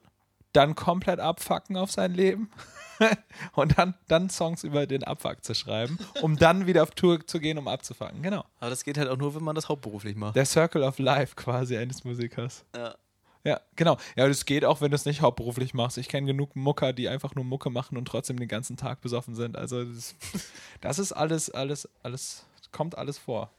dann 0.53 0.75
komplett 0.75 1.21
abfacken 1.21 1.77
auf 1.77 1.93
sein 1.93 2.13
Leben 2.15 2.51
und 3.53 3.79
dann, 3.79 3.95
dann 4.09 4.31
Songs 4.31 4.65
über 4.65 4.87
den 4.87 5.05
Abfuck 5.05 5.45
zu 5.45 5.55
schreiben, 5.55 5.99
um 6.23 6.37
dann 6.37 6.67
wieder 6.67 6.83
auf 6.83 6.93
Tour 6.93 7.25
zu 7.27 7.39
gehen, 7.39 7.59
um 7.59 7.69
abzufangen. 7.69 8.23
Genau. 8.23 8.45
Aber 8.59 8.71
das 8.71 8.83
geht 8.83 8.99
halt 8.99 9.09
auch 9.09 9.19
nur, 9.19 9.35
wenn 9.35 9.45
man 9.45 9.55
das 9.55 9.69
hauptberuflich 9.69 10.17
macht. 10.17 10.35
Der 10.35 10.47
Circle 10.47 10.83
of 10.83 10.99
Life 10.99 11.37
quasi 11.37 11.77
eines 11.77 12.03
Musikers. 12.05 12.65
Ja. 12.75 12.97
Ja, 13.45 13.61
genau. 13.77 13.97
Ja, 14.17 14.27
das 14.27 14.45
geht 14.45 14.65
auch, 14.65 14.81
wenn 14.81 14.91
du 14.91 14.97
es 14.97 15.05
nicht 15.05 15.21
hauptberuflich 15.21 15.73
machst. 15.73 15.99
Ich 15.99 16.09
kenne 16.09 16.27
genug 16.27 16.57
Mucker, 16.57 16.93
die 16.93 17.09
einfach 17.09 17.37
nur 17.37 17.45
Mucke 17.45 17.71
machen 17.71 17.97
und 17.97 18.07
trotzdem 18.07 18.41
den 18.41 18.49
ganzen 18.49 18.77
Tag 18.77 19.01
besoffen 19.03 19.37
sind. 19.37 19.57
Also 19.57 19.85
das, 19.85 20.17
das 20.81 20.99
ist 20.99 21.13
alles, 21.13 21.49
alles, 21.51 21.89
alles, 22.03 22.45
kommt 22.73 22.99
alles 22.99 23.19
vor. 23.19 23.53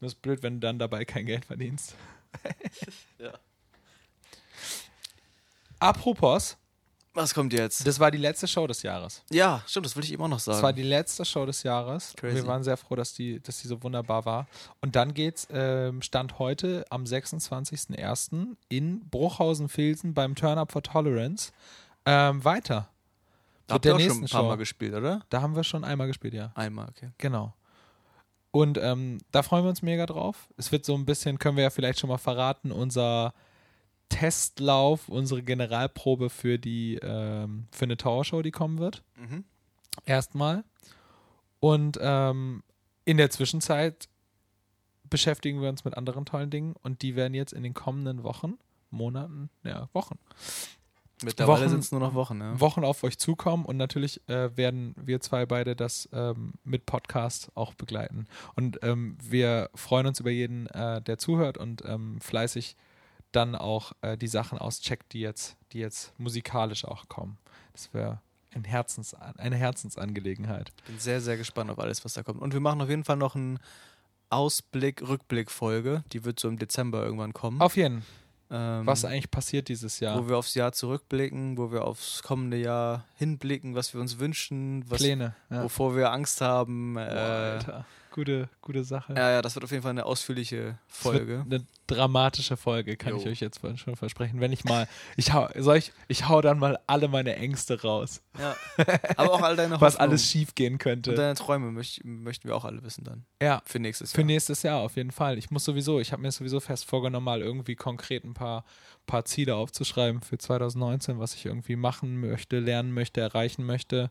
Das 0.00 0.12
ist 0.12 0.22
blöd, 0.22 0.42
wenn 0.42 0.54
du 0.54 0.60
dann 0.60 0.78
dabei 0.78 1.04
kein 1.04 1.26
Geld 1.26 1.44
verdienst. 1.44 1.94
ja. 3.18 3.32
Apropos, 5.78 6.56
was 7.12 7.34
kommt 7.34 7.52
jetzt? 7.52 7.86
Das 7.86 7.98
war 7.98 8.10
die 8.10 8.18
letzte 8.18 8.46
Show 8.46 8.66
des 8.68 8.82
Jahres. 8.82 9.24
Ja, 9.30 9.62
stimmt, 9.66 9.86
das 9.86 9.96
würde 9.96 10.06
ich 10.06 10.12
immer 10.12 10.28
noch 10.28 10.38
sagen. 10.38 10.56
Das 10.56 10.62
war 10.62 10.72
die 10.72 10.84
letzte 10.84 11.24
Show 11.24 11.44
des 11.44 11.64
Jahres. 11.64 12.14
Crazy. 12.16 12.36
Wir 12.36 12.46
waren 12.46 12.62
sehr 12.62 12.76
froh, 12.76 12.94
dass 12.94 13.14
die, 13.14 13.40
dass 13.40 13.60
die 13.60 13.68
so 13.68 13.82
wunderbar 13.82 14.24
war. 14.24 14.46
Und 14.80 14.94
dann 14.94 15.12
geht's, 15.12 15.48
ähm, 15.50 16.02
Stand 16.02 16.38
heute 16.38 16.84
am 16.88 17.04
26.01. 17.04 18.56
in 18.68 19.08
Bruchhausen-Filsen 19.10 20.14
beim 20.14 20.36
Turn 20.36 20.56
Up 20.56 20.70
for 20.70 20.82
Tolerance 20.82 21.52
ähm, 22.06 22.44
weiter. 22.44 22.88
Da 23.66 23.74
habt 23.74 23.84
ihr 23.84 23.96
auch 23.96 24.00
schon 24.00 24.10
ein 24.10 24.20
paar 24.20 24.42
Show. 24.42 24.46
Mal 24.46 24.56
gespielt, 24.56 24.94
oder? 24.94 25.22
Da 25.30 25.42
haben 25.42 25.56
wir 25.56 25.64
schon 25.64 25.82
einmal 25.82 26.06
gespielt, 26.06 26.34
ja. 26.34 26.52
Einmal, 26.54 26.88
okay. 26.88 27.10
Genau. 27.18 27.54
Und 28.52 28.78
ähm, 28.78 29.18
da 29.30 29.42
freuen 29.42 29.64
wir 29.64 29.70
uns 29.70 29.82
mega 29.82 30.06
drauf. 30.06 30.48
Es 30.56 30.72
wird 30.72 30.84
so 30.84 30.94
ein 30.94 31.06
bisschen, 31.06 31.38
können 31.38 31.56
wir 31.56 31.64
ja 31.64 31.70
vielleicht 31.70 32.00
schon 32.00 32.10
mal 32.10 32.18
verraten, 32.18 32.72
unser 32.72 33.32
Testlauf, 34.08 35.08
unsere 35.08 35.42
Generalprobe 35.42 36.30
für 36.30 36.58
die 36.58 36.96
ähm, 36.96 37.68
für 37.70 37.84
eine 37.84 37.96
Towershow, 37.96 38.42
die 38.42 38.50
kommen 38.50 38.78
wird. 38.78 39.02
Mhm. 39.16 39.44
Erstmal. 40.04 40.64
Und 41.60 41.98
ähm, 42.00 42.62
in 43.04 43.18
der 43.18 43.30
Zwischenzeit 43.30 44.08
beschäftigen 45.08 45.60
wir 45.62 45.68
uns 45.68 45.84
mit 45.84 45.96
anderen 45.96 46.24
tollen 46.24 46.50
Dingen 46.50 46.74
und 46.82 47.02
die 47.02 47.16
werden 47.16 47.34
jetzt 47.34 47.52
in 47.52 47.62
den 47.62 47.74
kommenden 47.74 48.22
Wochen, 48.22 48.58
Monaten, 48.90 49.50
ja, 49.62 49.88
Wochen. 49.92 50.18
Mittlerweile 51.22 51.68
sind 51.68 51.80
es 51.80 51.92
nur 51.92 52.00
noch 52.00 52.14
Wochen, 52.14 52.40
ja. 52.40 52.58
Wochen 52.60 52.84
auf 52.84 53.04
euch 53.04 53.18
zukommen 53.18 53.64
und 53.64 53.76
natürlich 53.76 54.20
äh, 54.28 54.56
werden 54.56 54.94
wir 54.96 55.20
zwei 55.20 55.46
beide 55.46 55.76
das 55.76 56.08
ähm, 56.12 56.54
mit 56.64 56.86
Podcast 56.86 57.50
auch 57.54 57.74
begleiten. 57.74 58.26
Und 58.56 58.78
ähm, 58.82 59.16
wir 59.22 59.70
freuen 59.74 60.06
uns 60.06 60.20
über 60.20 60.30
jeden, 60.30 60.66
äh, 60.68 61.02
der 61.02 61.18
zuhört 61.18 61.58
und 61.58 61.84
ähm, 61.84 62.20
fleißig 62.20 62.76
dann 63.32 63.54
auch 63.54 63.92
äh, 64.02 64.16
die 64.16 64.28
Sachen 64.28 64.58
auscheckt, 64.58 65.12
die 65.12 65.20
jetzt, 65.20 65.56
die 65.72 65.78
jetzt 65.78 66.18
musikalisch 66.18 66.84
auch 66.84 67.08
kommen. 67.08 67.38
Das 67.72 67.92
wäre 67.94 68.20
ein 68.54 68.64
Herzens, 68.64 69.14
eine 69.14 69.56
Herzensangelegenheit. 69.56 70.72
Ich 70.78 70.84
bin 70.84 70.98
sehr, 70.98 71.20
sehr 71.20 71.36
gespannt 71.36 71.70
auf 71.70 71.78
alles, 71.78 72.04
was 72.04 72.14
da 72.14 72.22
kommt. 72.22 72.40
Und 72.40 72.52
wir 72.52 72.60
machen 72.60 72.80
auf 72.80 72.88
jeden 72.88 73.04
Fall 73.04 73.16
noch 73.16 73.36
einen 73.36 73.60
Ausblick, 74.28 75.02
Rückblick-Folge. 75.06 76.02
Die 76.12 76.24
wird 76.24 76.40
so 76.40 76.48
im 76.48 76.58
Dezember 76.58 77.04
irgendwann 77.04 77.32
kommen. 77.32 77.60
Auf 77.60 77.76
jeden 77.76 78.04
ähm, 78.50 78.86
was 78.86 79.04
eigentlich 79.04 79.30
passiert 79.30 79.68
dieses 79.68 80.00
Jahr? 80.00 80.18
Wo 80.18 80.28
wir 80.28 80.36
aufs 80.36 80.54
Jahr 80.54 80.72
zurückblicken, 80.72 81.56
wo 81.56 81.70
wir 81.70 81.84
aufs 81.84 82.22
kommende 82.22 82.56
Jahr 82.56 83.04
hinblicken, 83.16 83.74
was 83.74 83.94
wir 83.94 84.00
uns 84.00 84.18
wünschen, 84.18 84.84
was, 84.88 84.98
Pläne, 84.98 85.34
ja. 85.50 85.62
wovor 85.62 85.96
wir 85.96 86.10
Angst 86.10 86.40
haben. 86.40 86.96
Äh, 86.96 87.60
Boah, 87.64 87.84
gute, 88.10 88.48
gute 88.60 88.84
Sache. 88.84 89.14
Ja, 89.14 89.30
ja, 89.30 89.42
das 89.42 89.54
wird 89.54 89.64
auf 89.64 89.70
jeden 89.70 89.82
Fall 89.82 89.90
eine 89.90 90.06
ausführliche 90.06 90.78
Folge. 90.88 91.44
eine 91.44 91.64
dramatische 91.86 92.56
Folge, 92.56 92.96
kann 92.96 93.12
jo. 93.14 93.18
ich 93.18 93.26
euch 93.26 93.40
jetzt 93.40 93.60
schon 93.60 93.96
versprechen. 93.96 94.40
Wenn 94.40 94.52
ich 94.52 94.64
mal, 94.64 94.86
ich 95.16 95.32
hau, 95.32 95.48
soll 95.56 95.76
ich, 95.76 95.92
ich 96.08 96.28
hau 96.28 96.40
dann 96.40 96.58
mal 96.58 96.78
alle 96.86 97.08
meine 97.08 97.36
Ängste 97.36 97.80
raus. 97.82 98.22
Ja. 98.38 98.56
Aber 99.16 99.32
auch 99.32 99.42
all 99.42 99.56
deine 99.56 99.74
Hoffnung. 99.74 99.80
Was 99.86 99.96
alles 99.96 100.26
schief 100.26 100.54
gehen 100.54 100.78
könnte. 100.78 101.10
Und 101.10 101.16
deine 101.16 101.34
Träume 101.34 101.70
möcht, 101.70 102.04
möchten 102.04 102.48
wir 102.48 102.56
auch 102.56 102.64
alle 102.64 102.82
wissen 102.82 103.04
dann. 103.04 103.24
Ja. 103.42 103.62
Für 103.64 103.78
nächstes 103.78 104.12
Jahr. 104.12 104.16
Für 104.16 104.24
nächstes 104.24 104.62
Jahr 104.62 104.80
auf 104.80 104.96
jeden 104.96 105.12
Fall. 105.12 105.38
Ich 105.38 105.50
muss 105.50 105.64
sowieso, 105.64 106.00
ich 106.00 106.12
habe 106.12 106.22
mir 106.22 106.32
sowieso 106.32 106.60
fest 106.60 106.84
vorgenommen, 106.84 107.24
mal 107.24 107.40
irgendwie 107.40 107.76
konkret 107.76 108.24
ein 108.24 108.34
paar, 108.34 108.64
paar 109.06 109.24
Ziele 109.24 109.54
aufzuschreiben 109.54 110.22
für 110.22 110.38
2019, 110.38 111.18
was 111.18 111.34
ich 111.34 111.46
irgendwie 111.46 111.76
machen 111.76 112.20
möchte, 112.20 112.58
lernen 112.58 112.92
möchte, 112.92 113.20
erreichen 113.20 113.64
möchte. 113.64 114.10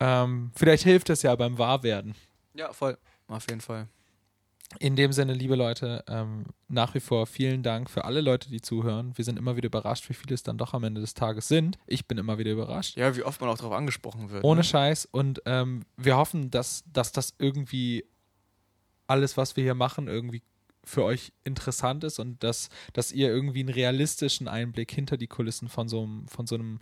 Ähm, 0.00 0.50
vielleicht 0.56 0.84
hilft 0.84 1.10
es 1.10 1.22
ja 1.22 1.34
beim 1.36 1.58
Wahrwerden. 1.58 2.14
Ja, 2.54 2.72
voll. 2.72 2.98
Auf 3.28 3.46
jeden 3.48 3.60
Fall. 3.60 3.88
In 4.78 4.94
dem 4.94 5.12
Sinne, 5.12 5.34
liebe 5.34 5.56
Leute, 5.56 6.04
ähm, 6.06 6.44
nach 6.68 6.94
wie 6.94 7.00
vor 7.00 7.26
vielen 7.26 7.64
Dank 7.64 7.90
für 7.90 8.04
alle 8.04 8.20
Leute, 8.20 8.48
die 8.50 8.60
zuhören. 8.60 9.12
Wir 9.16 9.24
sind 9.24 9.36
immer 9.36 9.56
wieder 9.56 9.66
überrascht, 9.66 10.08
wie 10.08 10.14
viele 10.14 10.34
es 10.34 10.44
dann 10.44 10.58
doch 10.58 10.74
am 10.74 10.84
Ende 10.84 11.00
des 11.00 11.14
Tages 11.14 11.48
sind. 11.48 11.76
Ich 11.86 12.06
bin 12.06 12.18
immer 12.18 12.38
wieder 12.38 12.52
überrascht. 12.52 12.96
Ja, 12.96 13.16
wie 13.16 13.24
oft 13.24 13.40
man 13.40 13.50
auch 13.50 13.58
darauf 13.58 13.72
angesprochen 13.72 14.30
wird. 14.30 14.44
Ohne 14.44 14.60
ne? 14.60 14.64
Scheiß. 14.64 15.06
Und 15.06 15.42
ähm, 15.44 15.84
wir 15.96 16.16
hoffen, 16.16 16.52
dass, 16.52 16.84
dass 16.92 17.10
das 17.10 17.34
irgendwie 17.38 18.04
alles, 19.08 19.36
was 19.36 19.56
wir 19.56 19.64
hier 19.64 19.74
machen, 19.74 20.06
irgendwie 20.06 20.42
für 20.84 21.02
euch 21.02 21.32
interessant 21.42 22.04
ist 22.04 22.20
und 22.20 22.42
dass, 22.44 22.68
dass 22.92 23.10
ihr 23.10 23.28
irgendwie 23.28 23.60
einen 23.60 23.68
realistischen 23.70 24.46
Einblick 24.46 24.92
hinter 24.92 25.16
die 25.16 25.26
Kulissen 25.26 25.68
von 25.68 25.88
so 25.88 26.04
einem, 26.04 26.28
von 26.28 26.46
so 26.46 26.54
einem 26.54 26.78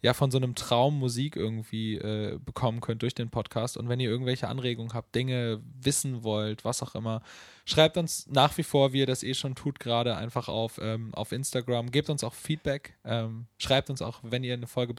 ja 0.00 0.14
von 0.14 0.30
so 0.30 0.38
einem 0.38 0.54
Traum 0.54 0.98
Musik 0.98 1.34
irgendwie 1.34 1.96
äh, 1.96 2.38
bekommen 2.38 2.80
könnt 2.80 3.02
durch 3.02 3.14
den 3.14 3.30
Podcast. 3.30 3.76
Und 3.76 3.88
wenn 3.88 3.98
ihr 3.98 4.08
irgendwelche 4.08 4.48
Anregungen 4.48 4.94
habt, 4.94 5.14
Dinge 5.14 5.60
wissen 5.80 6.22
wollt, 6.22 6.64
was 6.64 6.82
auch 6.82 6.94
immer, 6.94 7.22
schreibt 7.64 7.96
uns 7.96 8.26
nach 8.28 8.56
wie 8.58 8.62
vor, 8.62 8.92
wie 8.92 9.00
ihr 9.00 9.06
das 9.06 9.22
eh 9.22 9.34
schon 9.34 9.54
tut, 9.54 9.80
gerade 9.80 10.16
einfach 10.16 10.48
auf, 10.48 10.78
ähm, 10.80 11.12
auf 11.14 11.32
Instagram. 11.32 11.90
Gebt 11.90 12.10
uns 12.10 12.22
auch 12.22 12.34
Feedback. 12.34 12.96
Ähm, 13.04 13.46
schreibt 13.58 13.90
uns 13.90 14.00
auch, 14.00 14.20
wenn 14.22 14.44
ihr 14.44 14.54
eine 14.54 14.68
Folge 14.68 14.94